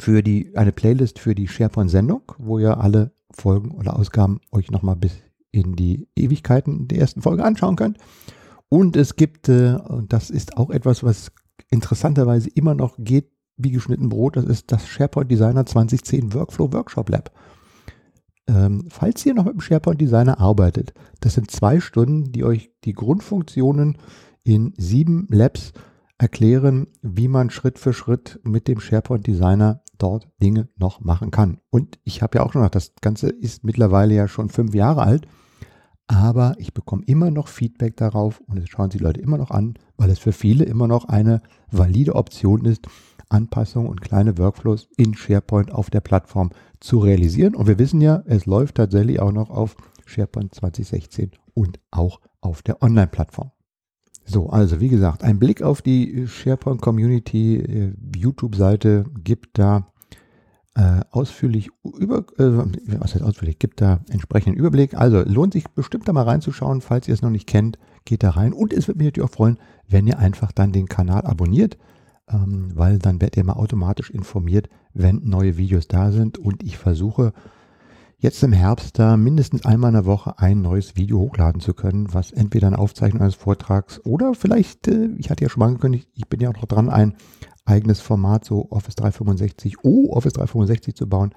für 0.00 0.24
die, 0.24 0.56
eine 0.56 0.72
Playlist 0.72 1.20
für 1.20 1.36
die 1.36 1.46
SharePoint-Sendung, 1.46 2.22
wo 2.38 2.58
ihr 2.58 2.76
alle 2.76 3.12
Folgen 3.30 3.70
oder 3.70 3.96
Ausgaben 3.96 4.40
euch 4.50 4.72
nochmal 4.72 4.96
bis 4.96 5.12
in 5.52 5.76
die 5.76 6.08
Ewigkeiten 6.16 6.88
der 6.88 6.98
ersten 6.98 7.22
Folge 7.22 7.44
anschauen 7.44 7.76
könnt. 7.76 7.98
Und 8.68 8.96
es 8.96 9.16
gibt, 9.16 9.48
äh, 9.48 9.76
und 9.88 10.12
das 10.12 10.30
ist 10.30 10.56
auch 10.56 10.70
etwas, 10.70 11.02
was 11.02 11.32
interessanterweise 11.70 12.50
immer 12.50 12.74
noch 12.74 12.96
geht 12.98 13.30
wie 13.56 13.72
geschnitten 13.72 14.08
Brot, 14.08 14.36
das 14.36 14.44
ist 14.44 14.70
das 14.70 14.86
SharePoint 14.86 15.30
Designer 15.30 15.66
2010 15.66 16.32
Workflow 16.32 16.72
Workshop 16.72 17.08
Lab. 17.10 17.32
Ähm, 18.46 18.86
falls 18.88 19.26
ihr 19.26 19.34
noch 19.34 19.44
mit 19.44 19.54
dem 19.54 19.60
SharePoint 19.60 20.00
Designer 20.00 20.40
arbeitet, 20.40 20.94
das 21.20 21.34
sind 21.34 21.50
zwei 21.50 21.80
Stunden, 21.80 22.32
die 22.32 22.44
euch 22.44 22.70
die 22.84 22.94
Grundfunktionen 22.94 23.98
in 24.44 24.72
sieben 24.78 25.26
Labs 25.28 25.72
erklären, 26.18 26.86
wie 27.02 27.28
man 27.28 27.50
Schritt 27.50 27.78
für 27.78 27.92
Schritt 27.92 28.40
mit 28.42 28.68
dem 28.68 28.80
SharePoint 28.80 29.26
Designer 29.26 29.82
dort 29.98 30.28
Dinge 30.40 30.68
noch 30.76 31.00
machen 31.00 31.30
kann. 31.30 31.58
Und 31.70 31.98
ich 32.04 32.22
habe 32.22 32.38
ja 32.38 32.44
auch 32.44 32.52
schon 32.52 32.62
gesagt, 32.62 32.76
das 32.76 32.92
Ganze 33.00 33.28
ist 33.28 33.64
mittlerweile 33.64 34.14
ja 34.14 34.28
schon 34.28 34.48
fünf 34.48 34.74
Jahre 34.74 35.02
alt, 35.02 35.26
aber 36.08 36.54
ich 36.58 36.72
bekomme 36.72 37.04
immer 37.06 37.30
noch 37.30 37.48
Feedback 37.48 37.96
darauf 37.96 38.40
und 38.40 38.58
es 38.58 38.68
schauen 38.68 38.90
sich 38.90 39.00
Leute 39.00 39.20
immer 39.20 39.38
noch 39.38 39.50
an, 39.50 39.74
weil 39.98 40.10
es 40.10 40.18
für 40.18 40.32
viele 40.32 40.64
immer 40.64 40.88
noch 40.88 41.04
eine 41.04 41.42
valide 41.70 42.14
Option 42.14 42.64
ist, 42.64 42.88
Anpassungen 43.28 43.90
und 43.90 44.00
kleine 44.00 44.38
Workflows 44.38 44.88
in 44.96 45.14
SharePoint 45.14 45.70
auf 45.70 45.90
der 45.90 46.00
Plattform 46.00 46.50
zu 46.80 46.98
realisieren. 46.98 47.54
Und 47.54 47.66
wir 47.66 47.78
wissen 47.78 48.00
ja, 48.00 48.22
es 48.24 48.46
läuft 48.46 48.76
tatsächlich 48.76 49.20
auch 49.20 49.32
noch 49.32 49.50
auf 49.50 49.76
SharePoint 50.06 50.54
2016 50.54 51.32
und 51.52 51.78
auch 51.90 52.20
auf 52.40 52.62
der 52.62 52.82
Online-Plattform. 52.82 53.50
So, 54.24 54.48
also 54.48 54.80
wie 54.80 54.88
gesagt, 54.88 55.24
ein 55.24 55.38
Blick 55.38 55.62
auf 55.62 55.82
die 55.82 56.26
SharePoint 56.26 56.80
Community 56.80 57.56
äh, 57.56 57.92
YouTube-Seite 58.16 59.04
gibt 59.24 59.58
da 59.58 59.92
äh, 60.78 61.00
ausführlich 61.10 61.70
über, 61.82 62.18
äh, 62.38 62.98
was 63.00 63.14
heißt 63.14 63.24
ausführlich, 63.24 63.58
gibt 63.58 63.80
da 63.80 64.00
entsprechenden 64.08 64.58
Überblick. 64.58 64.94
Also 64.94 65.22
lohnt 65.22 65.52
sich 65.52 65.68
bestimmt 65.68 66.08
da 66.08 66.12
mal 66.12 66.22
reinzuschauen, 66.22 66.80
falls 66.80 67.08
ihr 67.08 67.14
es 67.14 67.22
noch 67.22 67.30
nicht 67.30 67.46
kennt, 67.46 67.78
geht 68.04 68.22
da 68.22 68.30
rein. 68.30 68.52
Und 68.52 68.72
es 68.72 68.88
würde 68.88 68.98
mich 68.98 69.08
natürlich 69.08 69.28
auch 69.28 69.34
freuen, 69.34 69.58
wenn 69.88 70.06
ihr 70.06 70.18
einfach 70.18 70.52
dann 70.52 70.72
den 70.72 70.88
Kanal 70.88 71.26
abonniert 71.26 71.76
ähm, 72.30 72.70
weil 72.74 72.98
dann 72.98 73.20
werdet 73.20 73.36
ihr 73.36 73.44
mal 73.44 73.54
automatisch 73.54 74.10
informiert, 74.10 74.68
wenn 74.94 75.20
neue 75.24 75.56
Videos 75.56 75.88
da 75.88 76.10
sind 76.10 76.38
und 76.38 76.62
ich 76.62 76.78
versuche 76.78 77.32
jetzt 78.18 78.42
im 78.42 78.52
Herbst 78.52 78.98
da 78.98 79.16
mindestens 79.16 79.64
einmal 79.64 79.90
in 79.90 79.94
der 79.94 80.06
Woche 80.06 80.38
ein 80.38 80.60
neues 80.60 80.96
Video 80.96 81.18
hochladen 81.18 81.60
zu 81.60 81.72
können, 81.72 82.12
was 82.12 82.32
entweder 82.32 82.66
eine 82.66 82.78
Aufzeichnung 82.78 83.22
eines 83.22 83.36
Vortrags 83.36 84.00
oder 84.04 84.34
vielleicht, 84.34 84.88
äh, 84.88 85.10
ich 85.18 85.30
hatte 85.30 85.44
ja 85.44 85.50
schon 85.50 85.60
mal 85.60 85.66
angekündigt, 85.66 86.08
ich 86.14 86.28
bin 86.28 86.40
ja 86.40 86.50
auch 86.50 86.54
noch 86.54 86.66
dran, 86.66 86.88
ein 86.88 87.14
eigenes 87.68 88.00
Format, 88.00 88.44
so 88.44 88.70
Office 88.70 88.96
365, 88.96 89.84
oh, 89.84 90.10
Office 90.12 90.32
365 90.32 90.94
zu 90.94 91.08
bauen. 91.08 91.32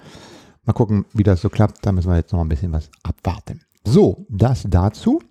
Mal 0.63 0.73
gucken, 0.73 1.05
wie 1.13 1.23
das 1.23 1.41
so 1.41 1.49
klappt. 1.49 1.85
Da 1.85 1.91
müssen 1.91 2.09
wir 2.09 2.17
jetzt 2.17 2.33
noch 2.33 2.41
ein 2.41 2.49
bisschen 2.49 2.71
was 2.71 2.89
abwarten. 3.03 3.61
So, 3.85 4.25
das 4.29 4.65
dazu. 4.69 5.21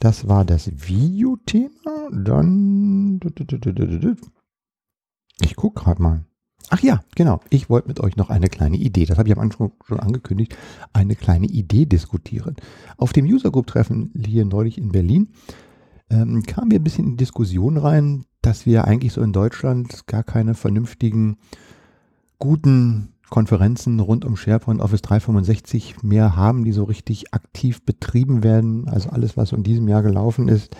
Das 0.00 0.28
war 0.28 0.44
das 0.44 0.70
Videothema. 0.88 2.08
Dann 2.10 3.20
ich 5.40 5.56
gucke 5.56 5.82
gerade 5.82 6.02
mal. 6.02 6.24
Ach 6.70 6.80
ja, 6.80 7.02
genau. 7.14 7.40
Ich 7.50 7.68
wollte 7.68 7.88
mit 7.88 8.00
euch 8.00 8.16
noch 8.16 8.30
eine 8.30 8.48
kleine 8.48 8.76
Idee, 8.76 9.04
das 9.04 9.18
habe 9.18 9.28
ich 9.28 9.34
am 9.34 9.42
Anfang 9.42 9.72
schon 9.84 10.00
angekündigt, 10.00 10.56
eine 10.92 11.16
kleine 11.16 11.46
Idee 11.46 11.86
diskutieren. 11.86 12.56
Auf 12.96 13.12
dem 13.12 13.26
User 13.26 13.50
Group 13.50 13.66
Treffen 13.66 14.12
hier 14.16 14.44
neulich 14.44 14.78
in 14.78 14.90
Berlin 14.90 15.28
ähm, 16.12 16.42
kamen 16.42 16.70
wir 16.70 16.78
ein 16.78 16.84
bisschen 16.84 17.06
in 17.06 17.16
Diskussion 17.16 17.78
rein, 17.78 18.26
dass 18.42 18.66
wir 18.66 18.84
eigentlich 18.84 19.12
so 19.12 19.22
in 19.22 19.32
Deutschland 19.32 20.06
gar 20.06 20.22
keine 20.22 20.54
vernünftigen, 20.54 21.38
guten 22.38 23.14
Konferenzen 23.30 23.98
rund 23.98 24.26
um 24.26 24.36
SharePoint 24.36 24.82
Office 24.82 25.00
365 25.00 26.02
mehr 26.02 26.36
haben, 26.36 26.64
die 26.64 26.72
so 26.72 26.84
richtig 26.84 27.32
aktiv 27.32 27.82
betrieben 27.82 28.42
werden. 28.44 28.88
Also 28.88 29.08
alles, 29.08 29.36
was 29.38 29.52
in 29.52 29.62
diesem 29.62 29.88
Jahr 29.88 30.02
gelaufen 30.02 30.48
ist, 30.48 30.76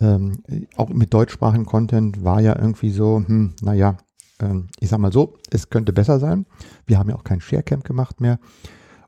ähm, 0.00 0.42
auch 0.76 0.88
mit 0.88 1.12
deutschsprachigen 1.12 1.66
Content 1.66 2.24
war 2.24 2.40
ja 2.40 2.56
irgendwie 2.58 2.90
so, 2.90 3.22
hm, 3.26 3.52
naja, 3.60 3.98
ähm, 4.40 4.68
ich 4.80 4.88
sag 4.88 4.98
mal 4.98 5.12
so, 5.12 5.36
es 5.50 5.68
könnte 5.68 5.92
besser 5.92 6.18
sein. 6.18 6.46
Wir 6.86 6.98
haben 6.98 7.10
ja 7.10 7.16
auch 7.16 7.24
kein 7.24 7.40
Sharecamp 7.40 7.84
gemacht 7.84 8.20
mehr. 8.20 8.38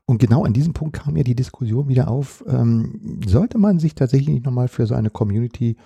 Und 0.07 0.17
genau 0.17 0.43
an 0.43 0.53
diesem 0.53 0.73
Punkt 0.73 0.95
kam 0.95 1.15
ja 1.15 1.23
die 1.23 1.35
Diskussion 1.35 1.87
wieder 1.87 2.09
auf, 2.09 2.43
ähm, 2.47 3.21
sollte 3.27 3.59
man 3.59 3.77
sich 3.77 3.93
tatsächlich 3.93 4.41
nochmal 4.43 4.67
für 4.67 4.87
so 4.87 4.95
eine 4.95 5.11
Community 5.11 5.77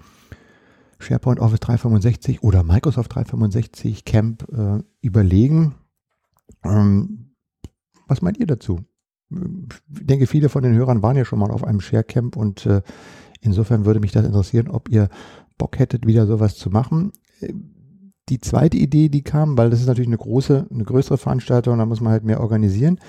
SharePoint 0.99 1.39
Office 1.39 1.60
365 1.60 2.43
oder 2.43 2.63
Microsoft 2.63 3.13
365 3.13 4.05
Camp 4.05 4.47
äh, 4.53 4.84
überlegen. 5.01 5.75
Ähm, 6.63 7.34
was 8.07 8.21
meint 8.21 8.38
ihr 8.38 8.47
dazu? 8.47 8.81
Ich 9.31 10.05
denke, 10.05 10.27
viele 10.27 10.49
von 10.49 10.63
den 10.63 10.75
Hörern 10.75 11.01
waren 11.01 11.17
ja 11.17 11.25
schon 11.25 11.39
mal 11.39 11.51
auf 11.51 11.63
einem 11.63 11.81
Sharecamp 11.81 12.38
und 12.38 12.65
äh, 12.65 12.81
Insofern 13.41 13.86
würde 13.86 13.99
mich 13.99 14.12
das 14.12 14.25
interessieren, 14.25 14.69
ob 14.69 14.89
ihr 14.89 15.10
Bock 15.57 15.79
hättet, 15.79 16.05
wieder 16.05 16.27
sowas 16.27 16.55
zu 16.55 16.69
machen. 16.69 17.12
Die 18.29 18.39
zweite 18.39 18.77
Idee, 18.77 19.10
die 19.10 19.23
kam, 19.23 19.57
weil 19.57 19.71
das 19.71 19.81
ist 19.81 19.88
natürlich 19.88 20.07
eine 20.07 20.17
große, 20.17 20.67
eine 20.71 20.84
größere 20.84 21.17
Veranstaltung, 21.17 21.79
da 21.79 21.86
muss 21.86 22.01
man 22.01 22.13
halt 22.13 22.23
mehr 22.23 22.39
organisieren. 22.39 22.99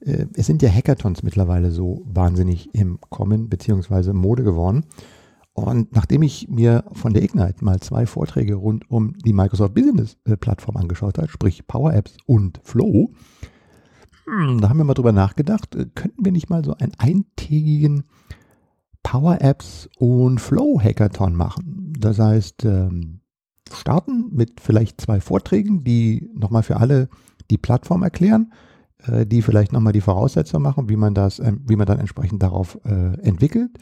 Äh, 0.00 0.26
es 0.34 0.46
sind 0.46 0.62
ja 0.62 0.70
Hackathons 0.70 1.22
mittlerweile 1.22 1.70
so 1.70 2.02
wahnsinnig 2.04 2.74
im 2.74 2.98
Kommen 3.00 3.48
beziehungsweise 3.48 4.12
Mode 4.12 4.44
geworden. 4.44 4.84
Und 5.52 5.92
nachdem 5.92 6.22
ich 6.22 6.48
mir 6.48 6.84
von 6.92 7.12
der 7.12 7.24
Ignite 7.24 7.64
mal 7.64 7.80
zwei 7.80 8.06
Vorträge 8.06 8.54
rund 8.54 8.88
um 8.90 9.14
die 9.24 9.32
Microsoft 9.32 9.74
Business 9.74 10.16
äh, 10.24 10.36
Plattform 10.36 10.76
angeschaut 10.76 11.18
habe, 11.18 11.28
sprich 11.28 11.66
Power 11.66 11.92
Apps 11.94 12.16
und 12.26 12.60
Flow, 12.62 13.12
hm, 14.24 14.60
da 14.60 14.68
haben 14.68 14.78
wir 14.78 14.84
mal 14.84 14.94
drüber 14.94 15.12
nachgedacht, 15.12 15.74
äh, 15.74 15.86
könnten 15.94 16.24
wir 16.24 16.32
nicht 16.32 16.48
mal 16.48 16.64
so 16.64 16.74
einen 16.74 16.92
eintägigen 16.98 18.04
Power 19.02 19.40
Apps 19.40 19.88
und 19.98 20.40
Flow 20.40 20.80
Hackathon 20.80 21.34
machen. 21.34 21.94
Das 21.98 22.18
heißt, 22.18 22.64
ähm, 22.64 23.20
starten 23.72 24.28
mit 24.30 24.60
vielleicht 24.60 25.00
zwei 25.00 25.20
Vorträgen, 25.20 25.82
die 25.82 26.30
nochmal 26.34 26.62
für 26.62 26.76
alle 26.76 27.08
die 27.50 27.58
Plattform 27.58 28.02
erklären, 28.02 28.52
äh, 29.06 29.26
die 29.26 29.42
vielleicht 29.42 29.72
nochmal 29.72 29.92
die 29.92 30.00
Voraussetzungen 30.00 30.62
machen, 30.62 30.88
wie 30.88 30.96
man 30.96 31.14
das, 31.14 31.38
ähm, 31.38 31.60
wie 31.66 31.76
man 31.76 31.86
dann 31.86 32.00
entsprechend 32.00 32.42
darauf 32.42 32.78
äh, 32.84 33.20
entwickelt 33.20 33.78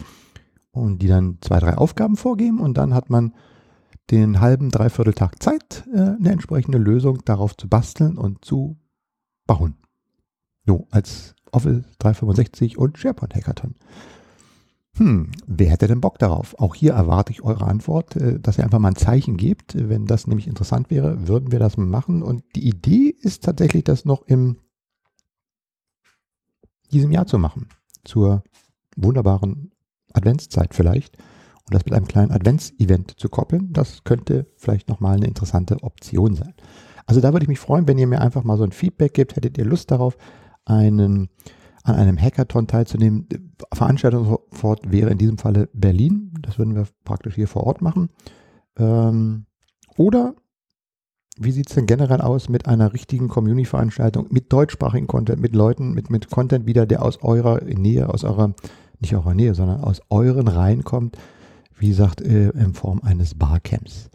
und 0.73 1.01
die 1.01 1.09
dann 1.09 1.39
zwei, 1.41 1.59
drei 1.59 1.77
Aufgaben 1.77 2.17
vorgeben 2.17 2.61
und 2.61 2.77
dann 2.77 2.93
hat 2.93 3.09
man 3.09 3.33
den 4.11 4.41
halben, 4.41 4.71
dreiviertel 4.71 5.15
Tag 5.15 5.43
Zeit, 5.43 5.85
äh, 5.93 5.99
eine 5.99 6.31
entsprechende 6.31 6.79
Lösung 6.79 7.25
darauf 7.25 7.57
zu 7.57 7.69
basteln 7.69 8.19
und 8.19 8.45
zu 8.45 8.77
bauen. 9.47 9.77
So, 10.67 10.87
als 10.91 11.35
Office 11.51 11.85
365 11.99 12.77
und 12.77 12.99
SharePoint 12.99 13.35
Hackathon. 13.35 13.75
Hm, 14.99 15.31
wer 15.47 15.71
hätte 15.71 15.87
denn 15.87 16.01
Bock 16.01 16.19
darauf? 16.19 16.59
Auch 16.59 16.75
hier 16.75 16.93
erwarte 16.93 17.33
ich 17.33 17.43
eure 17.43 17.67
Antwort, 17.67 18.17
dass 18.41 18.59
ihr 18.59 18.65
einfach 18.65 18.79
mal 18.79 18.89
ein 18.89 18.97
Zeichen 18.97 19.37
gebt. 19.37 19.77
Wenn 19.77 20.07
das 20.07 20.27
nämlich 20.27 20.49
interessant 20.49 20.91
wäre, 20.91 21.29
würden 21.29 21.53
wir 21.53 21.59
das 21.59 21.77
machen. 21.77 22.23
Und 22.23 22.43
die 22.57 22.67
Idee 22.67 23.15
ist 23.21 23.45
tatsächlich, 23.45 23.85
das 23.85 24.07
noch 24.07 24.27
in 24.27 24.57
diesem 26.89 27.13
Jahr 27.13 27.27
zu 27.27 27.39
machen. 27.39 27.69
Zur 28.05 28.43
wunderbaren 28.97 29.73
Adventszeit 30.13 30.75
vielleicht. 30.75 31.17
Und 31.17 31.75
das 31.75 31.85
mit 31.85 31.95
einem 31.95 32.07
kleinen 32.07 32.31
Adventsevent 32.31 33.19
zu 33.19 33.29
koppeln, 33.29 33.73
das 33.73 34.05
könnte 34.05 34.47
vielleicht 34.57 34.89
nochmal 34.89 35.17
eine 35.17 35.27
interessante 35.27 35.83
Option 35.83 36.35
sein. 36.35 36.55
Also 37.07 37.21
da 37.21 37.33
würde 37.33 37.45
ich 37.45 37.49
mich 37.49 37.59
freuen, 37.59 37.89
wenn 37.89 37.99
ihr 37.99 38.07
mir 38.07 38.21
einfach 38.21 38.45
mal 38.45 38.57
so 38.57 38.65
ein 38.65 38.73
Feedback 38.73 39.15
gebt. 39.15 39.37
Hättet 39.37 39.59
ihr 39.59 39.65
Lust 39.65 39.91
darauf, 39.91 40.17
einen 40.65 41.29
an 41.87 41.95
einem 41.95 42.21
Hackathon 42.21 42.67
teilzunehmen. 42.67 43.29
Veranstaltungsort 43.73 44.91
wäre 44.91 45.11
in 45.11 45.19
diesem 45.19 45.39
Falle 45.39 45.69
Berlin. 45.73 46.35
Das 46.43 46.59
würden 46.59 46.75
wir 46.75 46.87
praktisch 47.05 47.37
hier 47.37 47.47
vor 47.47 47.65
Ort 47.65 47.81
machen. 47.81 48.11
Ähm, 48.77 49.47
oder 49.97 50.35
wie 51.39 51.53
sieht 51.53 51.69
es 51.69 51.75
denn 51.75 51.87
generell 51.87 52.21
aus 52.21 52.49
mit 52.49 52.67
einer 52.67 52.93
richtigen 52.93 53.29
Community-Veranstaltung, 53.29 54.27
mit 54.31 54.53
deutschsprachigen 54.53 55.07
Content, 55.07 55.41
mit 55.41 55.55
Leuten, 55.55 55.93
mit, 55.93 56.11
mit 56.11 56.31
Content 56.31 56.67
wieder, 56.67 56.87
der 56.87 57.03
aus 57.03 57.23
eurer 57.23 57.63
Nähe, 57.63 58.09
aus 58.09 58.25
eurer, 58.25 58.55
nicht 59.01 59.15
eurer 59.15 59.35
Nähe, 59.35 59.55
sondern 59.55 59.81
aus 59.81 60.01
euren 60.09 60.49
Reihen 60.49 60.85
kommt, 60.85 61.17
wie 61.79 61.89
gesagt, 61.89 62.23
äh, 62.23 62.51
in 62.51 62.75
Form 62.75 63.01
eines 63.03 63.35
Barcamps. 63.35 64.09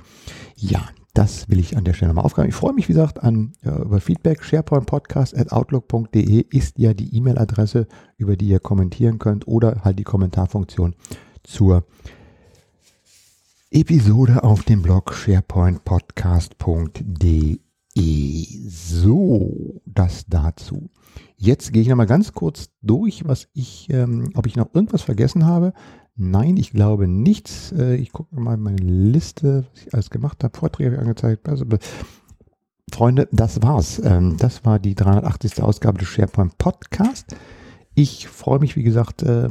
Ja, 0.56 0.82
das 1.14 1.50
will 1.50 1.60
ich 1.60 1.78
an 1.78 1.84
der 1.84 1.94
Stelle 1.94 2.14
mal 2.14 2.22
aufgreifen. 2.22 2.50
Ich 2.50 2.56
freue 2.56 2.74
mich, 2.74 2.88
wie 2.88 2.94
gesagt, 2.94 3.22
an, 3.22 3.54
ja, 3.64 3.78
über 3.78 4.00
Feedback. 4.00 4.44
SharePointPodcast 4.44 5.38
at 5.38 5.52
outlook.de 5.52 6.46
ist 6.50 6.80
ja 6.80 6.94
die 6.94 7.16
E-Mail-Adresse, 7.16 7.88
über 8.18 8.38
die 8.38 8.48
ihr 8.48 8.60
kommentieren 8.60 9.20
könnt 9.20 9.48
oder 9.48 9.82
halt 9.84 10.00
die 10.00 10.04
Kommentarfunktion 10.04 10.96
zur 11.44 11.84
Episode 13.74 14.44
auf 14.44 14.64
dem 14.64 14.82
Blog 14.82 15.14
sharepointpodcast.de. 15.14 17.58
So, 18.68 19.82
das 19.86 20.26
dazu. 20.28 20.90
Jetzt 21.38 21.72
gehe 21.72 21.82
ich 21.82 21.88
nochmal 21.88 22.06
ganz 22.06 22.34
kurz 22.34 22.70
durch, 22.82 23.26
was 23.26 23.48
ich, 23.54 23.88
ähm, 23.90 24.32
ob 24.34 24.46
ich 24.46 24.58
noch 24.58 24.74
irgendwas 24.74 25.04
vergessen 25.04 25.46
habe. 25.46 25.72
Nein, 26.18 26.58
ich 26.58 26.72
glaube 26.72 27.08
nichts. 27.08 27.72
Äh, 27.72 27.96
ich 27.96 28.12
gucke 28.12 28.38
mal 28.38 28.58
meine 28.58 28.82
Liste, 28.82 29.66
was 29.72 29.84
ich 29.84 29.94
alles 29.94 30.10
gemacht 30.10 30.44
habe. 30.44 30.58
Vorträge 30.58 30.88
habe 30.88 30.96
ich 30.96 31.02
angezeigt. 31.02 31.48
Freunde, 32.92 33.30
das 33.32 33.62
war's. 33.62 34.02
Ähm, 34.04 34.36
das 34.36 34.66
war 34.66 34.80
die 34.80 34.96
380. 34.96 35.64
Ausgabe 35.64 35.98
des 35.98 36.10
SharePoint 36.10 36.58
Podcast. 36.58 37.38
Ich 37.94 38.28
freue 38.28 38.60
mich, 38.60 38.76
wie 38.76 38.84
gesagt, 38.84 39.24
äh, 39.24 39.48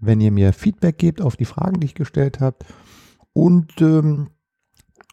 wenn 0.00 0.22
ihr 0.22 0.32
mir 0.32 0.54
Feedback 0.54 0.96
gebt 0.96 1.20
auf 1.20 1.36
die 1.36 1.44
Fragen, 1.44 1.80
die 1.80 1.84
ich 1.84 1.94
gestellt 1.94 2.40
habe. 2.40 2.56
Und 3.32 3.80
ähm, 3.80 4.30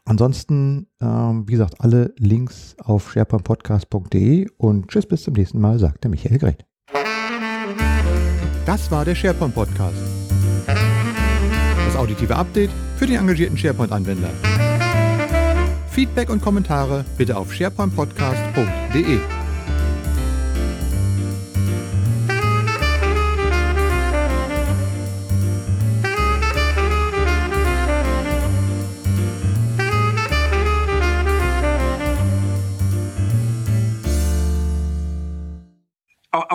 ansonsten, 0.04 0.88
ähm, 1.00 1.46
wie 1.46 1.52
gesagt, 1.52 1.80
alle 1.80 2.14
Links 2.18 2.76
auf 2.78 3.12
sharepointpodcast.de 3.12 4.48
und 4.56 4.88
tschüss, 4.88 5.06
bis 5.06 5.22
zum 5.22 5.34
nächsten 5.34 5.60
Mal, 5.60 5.78
sagt 5.78 6.04
der 6.04 6.10
Michael 6.10 6.38
Greth. 6.38 6.64
Das 8.66 8.90
war 8.90 9.04
der 9.04 9.14
SharePoint 9.14 9.54
Podcast. 9.54 9.96
Das 10.66 11.96
auditive 11.96 12.34
Update 12.34 12.70
für 12.96 13.06
den 13.06 13.16
engagierten 13.20 13.56
SharePoint-Anwender. 13.56 14.30
Feedback 15.90 16.30
und 16.30 16.42
Kommentare 16.42 17.04
bitte 17.16 17.36
auf 17.36 17.54
sharepointpodcast.de. 17.54 19.20